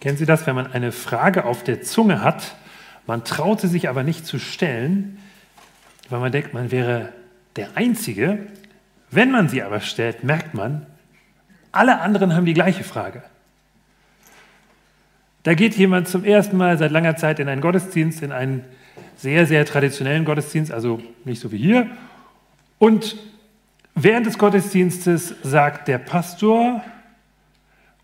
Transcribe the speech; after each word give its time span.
Kennen 0.00 0.16
Sie 0.16 0.26
das, 0.26 0.46
wenn 0.46 0.54
man 0.54 0.72
eine 0.72 0.92
Frage 0.92 1.44
auf 1.44 1.62
der 1.62 1.82
Zunge 1.82 2.22
hat, 2.22 2.56
man 3.06 3.24
traut 3.24 3.60
sie 3.60 3.66
sich 3.66 3.88
aber 3.88 4.02
nicht 4.02 4.24
zu 4.24 4.38
stellen, 4.38 5.18
weil 6.10 6.20
man 6.20 6.32
denkt, 6.32 6.54
man 6.54 6.70
wäre 6.70 7.12
der 7.56 7.76
Einzige. 7.76 8.46
Wenn 9.10 9.32
man 9.32 9.48
sie 9.48 9.62
aber 9.62 9.80
stellt, 9.80 10.22
merkt 10.22 10.54
man, 10.54 10.86
alle 11.72 12.00
anderen 12.00 12.34
haben 12.34 12.46
die 12.46 12.54
gleiche 12.54 12.84
Frage. 12.84 13.22
Da 15.42 15.54
geht 15.54 15.74
jemand 15.74 16.06
zum 16.06 16.24
ersten 16.24 16.56
Mal 16.56 16.78
seit 16.78 16.92
langer 16.92 17.16
Zeit 17.16 17.40
in 17.40 17.48
einen 17.48 17.60
Gottesdienst, 17.60 18.22
in 18.22 18.30
einen 18.30 18.64
sehr, 19.16 19.46
sehr 19.46 19.64
traditionellen 19.64 20.24
Gottesdienst, 20.24 20.70
also 20.70 21.02
nicht 21.24 21.40
so 21.40 21.50
wie 21.50 21.58
hier. 21.58 21.88
Und 22.78 23.16
während 23.94 24.26
des 24.26 24.38
Gottesdienstes 24.38 25.34
sagt 25.42 25.88
der 25.88 25.98
Pastor, 25.98 26.84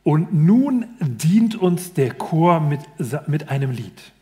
und 0.07 0.33
nun 0.33 0.87
dient 1.01 1.57
uns 1.57 1.93
der 1.93 2.15
Chor 2.15 2.61
mit, 2.61 2.79
mit 3.27 3.49
einem 3.49 3.73
Lied. 3.73 4.13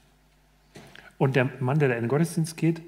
Und 1.18 1.36
der 1.36 1.50
Mann, 1.60 1.78
der 1.78 1.90
da 1.90 1.94
in 1.94 2.04
den 2.04 2.08
Gottesdienst 2.08 2.56
geht, 2.56 2.80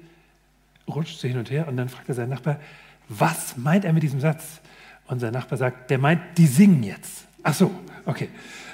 rutscht 0.87 1.19
so 1.19 1.27
hin 1.27 1.37
und 1.37 1.51
her 1.51 1.67
und 1.67 1.77
dann 1.77 1.89
fragt 1.89 2.09
er 2.09 2.15
seinen 2.15 2.29
Nachbar, 2.29 2.59
was 3.07 3.55
meint 3.55 3.85
er 3.85 3.93
mit 3.93 4.01
diesem 4.01 4.19
Satz? 4.19 4.61
Und 5.05 5.19
sein 5.19 5.31
Nachbar 5.31 5.59
sagt, 5.59 5.91
der 5.91 5.99
meint, 5.99 6.21
die 6.39 6.47
singen 6.47 6.81
jetzt. 6.81 7.27
Ach 7.43 7.53
so, 7.53 7.69
okay. 8.07 8.29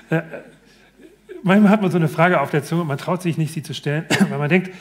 Äh, 0.09 0.21
manchmal 1.43 1.69
hat 1.69 1.81
man 1.81 1.91
so 1.91 1.97
eine 1.97 2.07
Frage 2.07 2.39
auf 2.39 2.49
der 2.49 2.63
Zunge, 2.63 2.85
man 2.85 2.97
traut 2.97 3.21
sich 3.21 3.37
nicht, 3.37 3.53
sie 3.53 3.61
zu 3.61 3.73
stellen, 3.73 4.05
weil 4.29 4.39
man 4.39 4.47
denkt, 4.47 4.71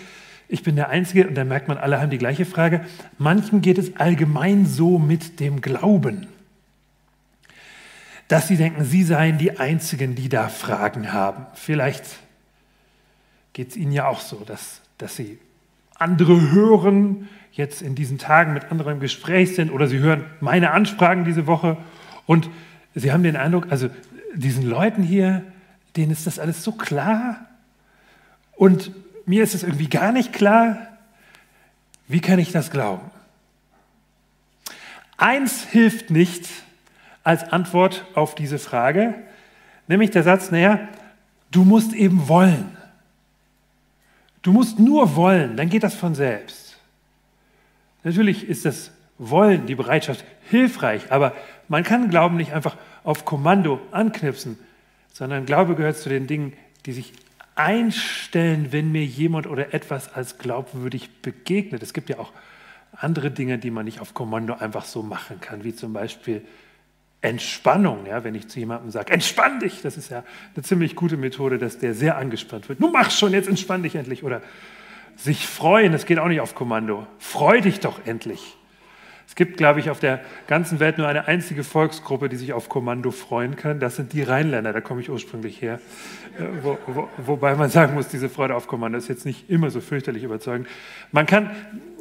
ich 0.47 0.63
bin 0.63 0.77
der 0.77 0.89
Einzige 0.89 1.27
und 1.27 1.35
dann 1.35 1.49
merkt 1.49 1.67
man, 1.67 1.79
alle 1.79 2.01
haben 2.01 2.11
die 2.11 2.19
gleiche 2.19 2.45
Frage. 2.45 2.83
Manchen 3.19 3.61
geht 3.61 3.79
es 3.79 3.97
allgemein 3.97 4.67
so 4.67 5.01
mit 5.01 5.41
dem 5.41 5.61
Glauben, 5.61 6.29
dass 8.33 8.49
sie 8.49 8.57
denken, 8.57 8.83
sie 8.83 9.03
seien 9.03 9.37
die 9.37 9.59
Einzigen, 9.59 10.15
die 10.15 10.31
da 10.31 10.49
Fragen 10.49 11.13
haben. 11.13 11.45
Vielleicht 11.53 12.07
geht 13.53 13.69
es 13.69 13.77
ihnen 13.77 13.93
ja 13.93 14.07
auch 14.07 14.21
so, 14.21 14.37
dass, 14.37 14.81
dass 14.97 15.17
sie 15.17 15.39
andere 15.97 16.51
hören, 16.51 17.29
jetzt 17.53 17.83
in 17.83 17.95
diesen 17.95 18.17
Tagen 18.17 18.55
mit 18.55 18.71
anderen 18.71 18.95
im 18.95 19.01
Gespräch 19.01 19.55
sind 19.55 19.71
oder 19.71 19.87
sie 19.87 19.99
hören 19.99 20.25
meine 20.41 20.71
Ansprachen 20.71 21.27
diese 21.27 21.47
Woche 21.47 21.77
und 22.25 22.49
sie 22.95 23.13
haben 23.13 23.23
den 23.23 23.37
Eindruck, 23.37 23.67
also 23.69 23.91
diesen 24.35 24.63
Leuten 24.63 25.03
hier, 25.03 25.43
denen 25.99 26.11
ist 26.11 26.27
das 26.27 26.39
alles 26.39 26.65
so 26.65 26.73
klar 26.73 27.37
und 28.57 28.93
mir 29.27 29.43
ist 29.43 29.55
es 29.55 29.63
irgendwie 29.63 29.91
gar 29.91 30.11
nicht 30.11 30.33
klar. 30.33 30.79
Wie 32.09 32.23
kann 32.23 32.39
ich 32.39 32.51
das 32.51 32.71
glauben? 32.71 33.11
Eins 35.19 35.65
hilft 35.65 36.09
nicht 36.09 36.49
als 37.25 37.53
Antwort 37.53 38.05
auf 38.15 38.35
diese 38.35 38.59
Frage, 38.59 39.15
nämlich 39.87 40.11
der 40.11 40.23
Satz, 40.23 40.51
naja, 40.51 40.89
du 41.51 41.65
musst 41.65 41.93
eben 41.93 42.29
wollen. 42.29 42.77
Du 44.43 44.53
musst 44.53 44.79
nur 44.79 45.15
wollen, 45.15 45.57
dann 45.57 45.69
geht 45.69 45.85
das 45.85 45.95
von 45.95 46.15
selbst. 46.15 46.77
Natürlich 48.03 48.49
ist 48.49 48.65
das 48.65 48.91
Wollen, 49.19 49.67
die 49.67 49.77
Bereitschaft 49.77 50.25
hilfreich, 50.51 51.13
aber 51.13 51.33
man 51.69 51.85
kann 51.85 52.11
Glauben 52.11 52.37
nicht 52.37 52.53
einfach 52.53 52.77
auf 53.05 53.25
Kommando 53.25 53.81
anknipsen, 53.93 54.59
sondern 55.13 55.47
Glaube 55.47 55.77
gehört 55.77 55.97
zu 55.97 56.09
den 56.09 56.27
Dingen, 56.27 56.55
die 56.87 56.93
sich 56.93 57.13
einstellen, 57.55 58.73
wenn 58.73 58.91
mir 58.91 59.05
jemand 59.05 59.47
oder 59.47 59.75
etwas 59.75 60.13
als 60.13 60.39
glaubwürdig 60.39 61.11
begegnet. 61.23 61.83
Es 61.83 61.93
gibt 61.93 62.09
ja 62.09 62.19
auch 62.19 62.33
andere 62.93 63.31
Dinge, 63.31 63.59
die 63.59 63.71
man 63.71 63.85
nicht 63.85 64.01
auf 64.01 64.15
Kommando 64.15 64.55
einfach 64.55 64.85
so 64.85 65.03
machen 65.03 65.41
kann, 65.41 65.63
wie 65.63 65.75
zum 65.75 65.93
Beispiel 65.93 66.43
Entspannung. 67.23 68.07
Ja, 68.07 68.25
wenn 68.25 68.35
ich 68.35 68.49
zu 68.49 68.59
jemandem 68.59 68.91
sage, 68.91 69.13
entspann 69.13 69.61
dich, 69.61 69.81
das 69.81 69.97
ist 69.97 70.11
ja 70.11 70.25
eine 70.55 70.65
ziemlich 70.65 70.97
gute 70.97 71.17
Methode, 71.17 71.59
dass 71.59 71.79
der 71.79 71.95
sehr 71.95 72.17
angespannt 72.17 72.69
wird. 72.69 72.81
Nun 72.81 72.93
mach 72.93 73.11
schon, 73.11 73.33
jetzt 73.33 73.49
entspann 73.49 73.83
dich 73.83 73.95
endlich. 73.95 74.25
Oder 74.25 74.43
sich 75.17 75.47
freuen, 75.47 75.93
das 75.93 76.05
geht 76.05 76.19
auch 76.19 76.29
nicht 76.29 76.41
auf 76.41 76.55
Kommando. 76.55 77.07
Freu 77.19 77.61
dich 77.61 77.81
doch 77.81 78.05
endlich. 78.07 78.57
Es 79.29 79.37
gibt, 79.37 79.57
glaube 79.57 79.81
ich, 79.81 79.89
auf 79.89 80.01
der 80.01 80.21
ganzen 80.47 80.79
Welt 80.81 80.99
nur 80.99 81.07
eine 81.07 81.27
einzige 81.27 81.65
Volksgruppe, 81.65 82.29
die 82.29 82.37
sich 82.37 82.53
auf 82.53 82.69
Kommando 82.69 83.11
freuen 83.13 83.57
kann. 83.57 83.81
Das 83.81 83.97
sind 83.97 84.13
die 84.13 84.23
Rheinländer, 84.23 84.73
da 84.73 84.81
komme 84.83 85.01
ich 85.01 85.09
ursprünglich 85.09 85.63
her. 85.63 85.81
Äh, 86.39 86.45
wo, 86.63 86.77
wo, 86.87 87.09
wobei 87.17 87.55
man 87.55 87.71
sagen 87.71 87.95
muss, 87.95 88.09
diese 88.09 88.29
Freude 88.29 88.55
auf 88.55 88.67
Kommando 88.67 88.99
ist 88.99 89.09
jetzt 89.09 89.25
nicht 89.25 89.49
immer 89.49 89.71
so 89.71 89.81
fürchterlich 89.81 90.25
überzeugend. 90.25 90.69
Man 91.13 91.25
kann 91.27 91.51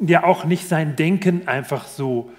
ja 0.00 0.24
auch 0.24 0.44
nicht 0.44 0.68
sein 0.68 0.96
Denken 0.96 1.48
einfach 1.48 1.86
so 1.86 2.30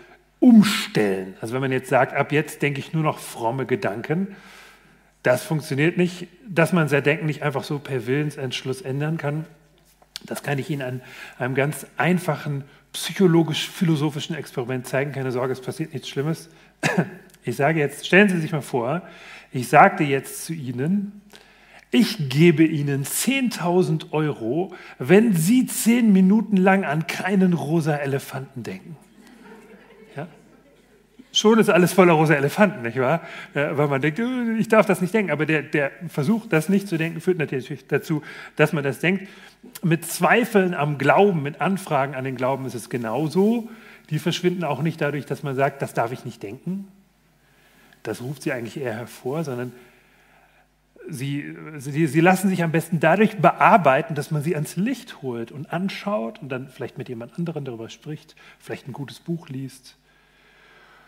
umstellen. 0.44 1.36
Also 1.40 1.54
wenn 1.54 1.62
man 1.62 1.72
jetzt 1.72 1.88
sagt, 1.88 2.14
ab 2.14 2.34
jetzt 2.34 2.62
denke 2.62 2.82
ich 2.82 2.92
nur 2.92 3.02
noch 3.02 3.18
fromme 3.20 3.66
Gedanken, 3.66 4.36
das 5.24 5.42
funktioniert 5.42 5.96
nicht, 5.96 6.28
dass 6.46 6.74
man 6.74 6.90
sein 6.90 7.02
Denken 7.02 7.28
nicht 7.28 7.44
einfach 7.44 7.64
so 7.64 7.80
per 7.80 8.08
Willensentschluss 8.08 8.82
ändern 8.82 9.16
kann. 9.16 9.46
Das 10.26 10.44
kann 10.44 10.60
ich 10.60 10.70
Ihnen 10.70 10.82
an 10.82 11.02
einem 11.40 11.56
ganz 11.56 11.88
einfachen 11.96 12.66
psychologisch-philosophischen 12.92 14.36
Experiment 14.36 14.86
zeigen. 14.86 15.14
Keine 15.14 15.32
Sorge, 15.32 15.54
es 15.54 15.62
passiert 15.62 15.94
nichts 15.94 16.10
Schlimmes. 16.10 16.50
Ich 17.46 17.58
sage 17.58 17.82
jetzt, 17.82 18.08
stellen 18.08 18.30
Sie 18.30 18.40
sich 18.40 18.54
mal 18.54 18.62
vor, 18.62 19.02
ich 19.52 19.68
sagte 19.68 20.06
jetzt 20.06 20.46
zu 20.46 20.54
Ihnen, 20.54 21.22
ich 21.92 22.30
gebe 22.30 22.64
Ihnen 22.64 23.04
10.000 23.04 24.14
Euro, 24.14 24.74
wenn 24.98 25.36
Sie 25.36 25.66
zehn 25.66 26.14
Minuten 26.14 26.56
lang 26.56 26.86
an 26.86 27.06
keinen 27.06 27.52
rosa 27.52 27.98
Elefanten 27.98 28.64
denken. 28.64 28.96
Schon 31.44 31.60
ist 31.60 31.70
alles 31.70 31.92
voller 31.92 32.14
rosa 32.14 32.36
Elefanten, 32.36 32.84
nicht 32.84 32.98
wahr? 32.98 33.20
Weil 33.54 33.90
man 33.90 34.02
denkt, 34.02 34.18
äh, 34.18 34.54
ich 34.58 34.70
darf 34.70 34.86
das 34.86 35.02
nicht 35.02 35.14
denken. 35.14 35.30
Aber 35.30 35.46
der, 35.46 35.62
der 35.62 35.92
Versuch, 36.08 36.46
das 36.48 36.70
nicht 36.70 36.88
zu 36.88 36.96
denken, 36.96 37.20
führt 37.20 37.38
natürlich 37.38 37.86
dazu, 37.86 38.24
dass 38.56 38.72
man 38.72 38.82
das 38.82 39.00
denkt. 39.00 39.28
Mit 39.82 40.06
Zweifeln 40.06 40.74
am 40.74 40.98
Glauben, 40.98 41.44
mit 41.44 41.60
Anfragen 41.60 42.16
an 42.16 42.24
den 42.24 42.38
Glauben 42.38 42.66
ist 42.66 42.76
es 42.76 42.90
genauso. 42.90 43.70
Die 44.10 44.20
verschwinden 44.20 44.64
auch 44.64 44.82
nicht 44.82 45.02
dadurch, 45.02 45.26
dass 45.26 45.44
man 45.44 45.54
sagt, 45.54 45.82
das 45.82 45.94
darf 45.94 46.14
ich 46.14 46.24
nicht 46.24 46.42
denken. 46.42 46.88
Das 48.04 48.22
ruft 48.22 48.44
sie 48.44 48.54
eigentlich 48.54 48.80
eher 48.80 48.96
hervor, 48.96 49.44
sondern 49.44 49.74
sie, 51.10 51.58
sie, 51.76 52.08
sie 52.08 52.22
lassen 52.22 52.48
sich 52.48 52.64
am 52.64 52.72
besten 52.72 53.02
dadurch 53.02 53.40
bearbeiten, 53.40 54.16
dass 54.16 54.32
man 54.32 54.44
sie 54.44 54.56
ans 54.56 54.78
Licht 54.78 55.22
holt 55.22 55.52
und 55.52 55.74
anschaut 55.74 56.42
und 56.42 56.48
dann 56.48 56.70
vielleicht 56.70 56.98
mit 56.98 57.10
jemand 57.10 57.38
anderem 57.38 57.66
darüber 57.66 57.90
spricht, 57.90 58.38
vielleicht 58.60 58.88
ein 58.88 58.94
gutes 58.94 59.20
Buch 59.20 59.50
liest 59.50 59.98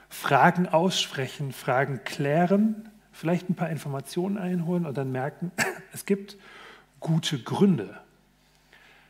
Fragen 0.09 0.67
aussprechen, 0.67 1.51
Fragen 1.51 2.03
klären, 2.03 2.89
vielleicht 3.11 3.49
ein 3.49 3.55
paar 3.55 3.69
Informationen 3.69 4.37
einholen 4.37 4.85
und 4.85 4.97
dann 4.97 5.11
merken, 5.11 5.51
es 5.93 6.05
gibt 6.05 6.37
gute 6.99 7.39
Gründe 7.39 7.99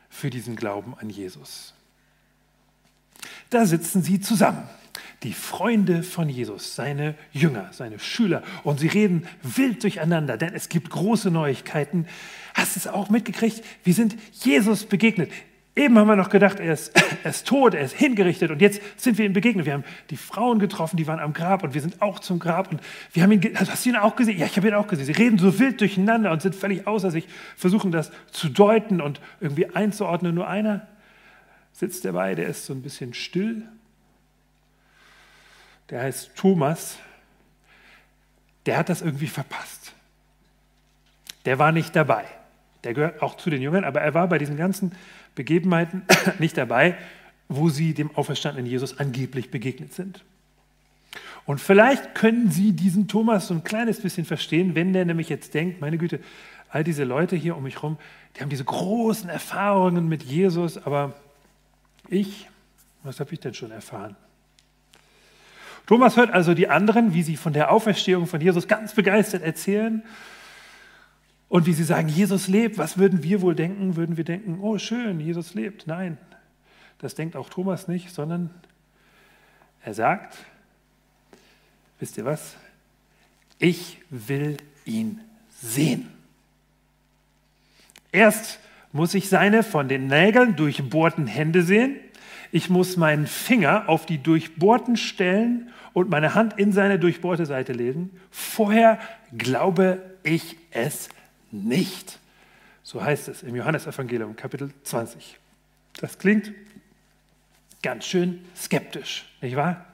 für 0.08 0.30
diesen 0.30 0.56
Glauben 0.56 0.94
an 0.98 1.10
Jesus. 1.10 1.74
Da 3.50 3.66
sitzen 3.66 4.02
sie 4.02 4.20
zusammen, 4.20 4.68
die 5.22 5.32
Freunde 5.32 6.02
von 6.02 6.28
Jesus, 6.28 6.74
seine 6.74 7.14
Jünger, 7.32 7.70
seine 7.72 7.98
Schüler, 7.98 8.42
und 8.64 8.80
sie 8.80 8.88
reden 8.88 9.26
wild 9.42 9.82
durcheinander, 9.82 10.36
denn 10.36 10.54
es 10.54 10.68
gibt 10.68 10.90
große 10.90 11.30
Neuigkeiten. 11.30 12.06
Hast 12.54 12.76
du 12.76 12.80
es 12.80 12.86
auch 12.86 13.08
mitgekriegt? 13.08 13.64
Wir 13.84 13.94
sind 13.94 14.16
Jesus 14.32 14.84
begegnet. 14.84 15.30
Eben 15.76 15.98
haben 15.98 16.08
wir 16.08 16.16
noch 16.16 16.30
gedacht, 16.30 16.58
er 16.58 16.72
ist, 16.72 16.90
er 17.22 17.30
ist 17.30 17.46
tot, 17.46 17.74
er 17.74 17.82
ist 17.82 17.94
hingerichtet 17.94 18.50
und 18.50 18.62
jetzt 18.62 18.80
sind 18.96 19.18
wir 19.18 19.26
ihm 19.26 19.34
begegnet. 19.34 19.66
Wir 19.66 19.74
haben 19.74 19.84
die 20.08 20.16
Frauen 20.16 20.58
getroffen, 20.58 20.96
die 20.96 21.06
waren 21.06 21.20
am 21.20 21.34
Grab 21.34 21.62
und 21.62 21.74
wir 21.74 21.82
sind 21.82 22.00
auch 22.00 22.18
zum 22.18 22.38
Grab 22.38 22.70
und 22.70 22.80
wir 23.12 23.22
haben 23.22 23.32
ihn, 23.32 23.42
hast 23.54 23.84
du 23.84 23.90
ihn 23.90 23.96
auch 23.96 24.16
gesehen? 24.16 24.38
Ja, 24.38 24.46
ich 24.46 24.56
habe 24.56 24.68
ihn 24.68 24.74
auch 24.74 24.86
gesehen. 24.86 25.04
Sie 25.04 25.12
reden 25.12 25.38
so 25.38 25.58
wild 25.58 25.78
durcheinander 25.82 26.32
und 26.32 26.40
sind 26.40 26.54
völlig 26.54 26.86
außer 26.86 27.10
sich, 27.10 27.28
versuchen 27.56 27.92
das 27.92 28.10
zu 28.32 28.48
deuten 28.48 29.02
und 29.02 29.20
irgendwie 29.38 29.66
einzuordnen. 29.66 30.34
Nur 30.34 30.48
einer 30.48 30.86
sitzt 31.72 32.06
dabei, 32.06 32.34
der 32.34 32.46
ist 32.46 32.64
so 32.64 32.72
ein 32.72 32.80
bisschen 32.80 33.12
still. 33.12 33.62
Der 35.90 36.00
heißt 36.00 36.34
Thomas. 36.36 36.96
Der 38.64 38.78
hat 38.78 38.88
das 38.88 39.02
irgendwie 39.02 39.28
verpasst. 39.28 39.92
Der 41.44 41.58
war 41.58 41.70
nicht 41.70 41.94
dabei. 41.94 42.24
Der 42.82 42.94
gehört 42.94 43.20
auch 43.20 43.36
zu 43.36 43.50
den 43.50 43.60
Jüngern, 43.60 43.84
aber 43.84 44.00
er 44.00 44.14
war 44.14 44.26
bei 44.26 44.38
diesen 44.38 44.56
ganzen 44.56 44.92
Begebenheiten 45.36 46.02
nicht 46.40 46.56
dabei, 46.56 46.96
wo 47.48 47.68
sie 47.68 47.94
dem 47.94 48.10
auferstandenen 48.16 48.68
Jesus 48.68 48.98
angeblich 48.98 49.52
begegnet 49.52 49.94
sind. 49.94 50.24
Und 51.44 51.60
vielleicht 51.60 52.16
können 52.16 52.50
Sie 52.50 52.72
diesen 52.72 53.06
Thomas 53.06 53.46
so 53.46 53.54
ein 53.54 53.62
kleines 53.62 54.00
bisschen 54.00 54.24
verstehen, 54.24 54.74
wenn 54.74 54.92
der 54.92 55.04
nämlich 55.04 55.28
jetzt 55.28 55.54
denkt, 55.54 55.80
meine 55.80 55.96
Güte, 55.96 56.18
all 56.70 56.82
diese 56.82 57.04
Leute 57.04 57.36
hier 57.36 57.56
um 57.56 57.62
mich 57.62 57.76
herum, 57.76 57.98
die 58.34 58.40
haben 58.40 58.48
diese 58.48 58.64
großen 58.64 59.30
Erfahrungen 59.30 60.08
mit 60.08 60.24
Jesus, 60.24 60.76
aber 60.76 61.14
ich, 62.08 62.48
was 63.04 63.20
habe 63.20 63.32
ich 63.32 63.38
denn 63.38 63.54
schon 63.54 63.70
erfahren? 63.70 64.16
Thomas 65.86 66.16
hört 66.16 66.32
also 66.32 66.52
die 66.52 66.68
anderen, 66.68 67.14
wie 67.14 67.22
sie 67.22 67.36
von 67.36 67.52
der 67.52 67.70
Auferstehung 67.70 68.26
von 68.26 68.40
Jesus 68.40 68.66
ganz 68.66 68.92
begeistert 68.94 69.42
erzählen 69.42 70.02
und 71.48 71.66
wie 71.66 71.72
sie 71.72 71.84
sagen, 71.84 72.08
Jesus 72.08 72.48
lebt, 72.48 72.78
was 72.78 72.98
würden 72.98 73.22
wir 73.22 73.40
wohl 73.40 73.54
denken? 73.54 73.96
Würden 73.96 74.16
wir 74.16 74.24
denken, 74.24 74.58
oh 74.60 74.78
schön, 74.78 75.20
Jesus 75.20 75.54
lebt? 75.54 75.86
Nein, 75.86 76.18
das 76.98 77.14
denkt 77.14 77.36
auch 77.36 77.48
Thomas 77.48 77.88
nicht, 77.88 78.10
sondern 78.10 78.50
er 79.82 79.94
sagt, 79.94 80.36
wisst 82.00 82.18
ihr 82.18 82.24
was? 82.24 82.56
Ich 83.58 83.98
will 84.10 84.56
ihn 84.84 85.20
sehen. 85.50 86.08
Erst 88.10 88.58
muss 88.92 89.14
ich 89.14 89.28
seine 89.28 89.62
von 89.62 89.88
den 89.88 90.08
Nägeln 90.08 90.56
durchbohrten 90.56 91.26
Hände 91.26 91.62
sehen. 91.62 91.96
Ich 92.50 92.70
muss 92.70 92.96
meinen 92.96 93.26
Finger 93.26 93.88
auf 93.88 94.06
die 94.06 94.18
durchbohrten 94.18 94.96
Stellen 94.96 95.70
und 95.92 96.10
meine 96.10 96.34
Hand 96.34 96.58
in 96.58 96.72
seine 96.72 96.98
durchbohrte 96.98 97.46
Seite 97.46 97.72
legen. 97.72 98.10
Vorher 98.30 98.98
glaube 99.36 100.02
ich 100.22 100.56
es 100.70 101.08
nicht. 101.50 102.18
So 102.82 103.02
heißt 103.02 103.28
es 103.28 103.42
im 103.42 103.56
Johannesevangelium, 103.56 104.36
Kapitel 104.36 104.72
20. 104.84 105.38
Das 106.00 106.18
klingt 106.18 106.52
ganz 107.82 108.04
schön 108.04 108.44
skeptisch, 108.56 109.26
nicht 109.40 109.56
wahr? 109.56 109.86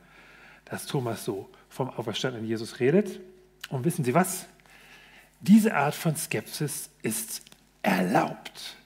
Dass 0.64 0.86
Thomas 0.86 1.24
so 1.24 1.48
vom 1.68 1.90
auferstandenen 1.90 2.46
Jesus 2.46 2.80
redet. 2.80 3.20
Und 3.68 3.84
wissen 3.84 4.04
Sie 4.04 4.14
was? 4.14 4.46
Diese 5.40 5.74
Art 5.74 5.94
von 5.94 6.16
Skepsis 6.16 6.90
ist 7.02 7.42
erlaubt 7.82 8.76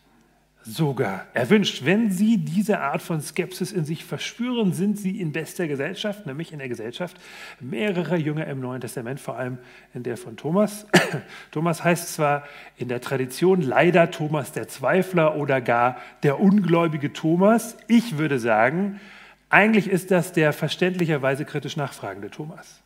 sogar 0.66 1.26
erwünscht. 1.32 1.84
Wenn 1.84 2.10
Sie 2.10 2.38
diese 2.38 2.80
Art 2.80 3.00
von 3.00 3.20
Skepsis 3.20 3.70
in 3.70 3.84
sich 3.84 4.04
verspüren, 4.04 4.72
sind 4.72 4.98
Sie 4.98 5.20
in 5.20 5.30
bester 5.30 5.68
Gesellschaft, 5.68 6.26
nämlich 6.26 6.52
in 6.52 6.58
der 6.58 6.68
Gesellschaft 6.68 7.16
mehrerer 7.60 8.16
Jünger 8.16 8.46
im 8.48 8.60
Neuen 8.60 8.80
Testament, 8.80 9.20
vor 9.20 9.36
allem 9.36 9.58
in 9.94 10.02
der 10.02 10.16
von 10.16 10.36
Thomas. 10.36 10.86
Thomas 11.52 11.84
heißt 11.84 12.12
zwar 12.14 12.44
in 12.76 12.88
der 12.88 13.00
Tradition 13.00 13.62
leider 13.62 14.10
Thomas 14.10 14.50
der 14.52 14.66
Zweifler 14.66 15.36
oder 15.36 15.60
gar 15.60 15.98
der 16.24 16.40
ungläubige 16.40 17.12
Thomas. 17.12 17.76
Ich 17.86 18.18
würde 18.18 18.40
sagen, 18.40 19.00
eigentlich 19.48 19.88
ist 19.88 20.10
das 20.10 20.32
der 20.32 20.52
verständlicherweise 20.52 21.44
kritisch 21.44 21.76
nachfragende 21.76 22.30
Thomas. 22.30 22.82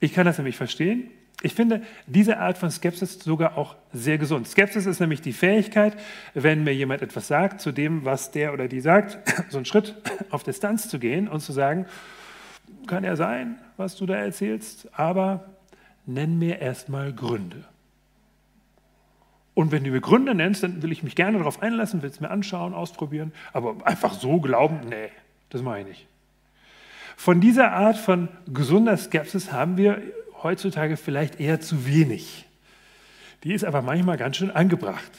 Ich 0.00 0.12
kann 0.12 0.26
das 0.26 0.38
nämlich 0.38 0.56
verstehen. 0.56 1.08
Ich 1.42 1.54
finde 1.54 1.82
diese 2.06 2.38
Art 2.38 2.56
von 2.56 2.70
Skepsis 2.70 3.18
sogar 3.18 3.58
auch 3.58 3.76
sehr 3.92 4.16
gesund. 4.16 4.48
Skepsis 4.48 4.86
ist 4.86 5.00
nämlich 5.00 5.20
die 5.20 5.34
Fähigkeit, 5.34 5.96
wenn 6.34 6.64
mir 6.64 6.74
jemand 6.74 7.02
etwas 7.02 7.28
sagt, 7.28 7.60
zu 7.60 7.72
dem, 7.72 8.04
was 8.04 8.30
der 8.30 8.54
oder 8.54 8.68
die 8.68 8.80
sagt, 8.80 9.18
so 9.50 9.58
einen 9.58 9.66
Schritt 9.66 9.94
auf 10.30 10.42
Distanz 10.42 10.88
zu 10.88 10.98
gehen 10.98 11.28
und 11.28 11.40
zu 11.40 11.52
sagen, 11.52 11.86
kann 12.86 13.04
ja 13.04 13.16
sein, 13.16 13.58
was 13.76 13.96
du 13.96 14.06
da 14.06 14.14
erzählst, 14.14 14.88
aber 14.98 15.44
nenn 16.06 16.38
mir 16.38 16.60
erstmal 16.60 17.12
Gründe. 17.12 17.64
Und 19.54 19.72
wenn 19.72 19.84
du 19.84 19.90
mir 19.90 20.00
Gründe 20.00 20.34
nennst, 20.34 20.62
dann 20.62 20.82
will 20.82 20.92
ich 20.92 21.02
mich 21.02 21.16
gerne 21.16 21.38
darauf 21.38 21.62
einlassen, 21.62 22.02
will 22.02 22.10
es 22.10 22.20
mir 22.20 22.30
anschauen, 22.30 22.74
ausprobieren, 22.74 23.32
aber 23.52 23.76
einfach 23.86 24.14
so 24.14 24.40
glauben, 24.40 24.80
nee, 24.88 25.08
das 25.50 25.62
mache 25.62 25.80
ich 25.80 25.86
nicht. 25.86 26.06
Von 27.16 27.40
dieser 27.40 27.72
Art 27.72 27.96
von 27.96 28.28
gesunder 28.52 28.96
Skepsis 28.96 29.52
haben 29.52 29.78
wir 29.78 30.02
heutzutage 30.42 30.96
vielleicht 30.96 31.40
eher 31.40 31.60
zu 31.60 31.86
wenig. 31.86 32.46
Die 33.44 33.52
ist 33.52 33.64
aber 33.64 33.82
manchmal 33.82 34.16
ganz 34.16 34.36
schön 34.36 34.50
angebracht. 34.50 35.10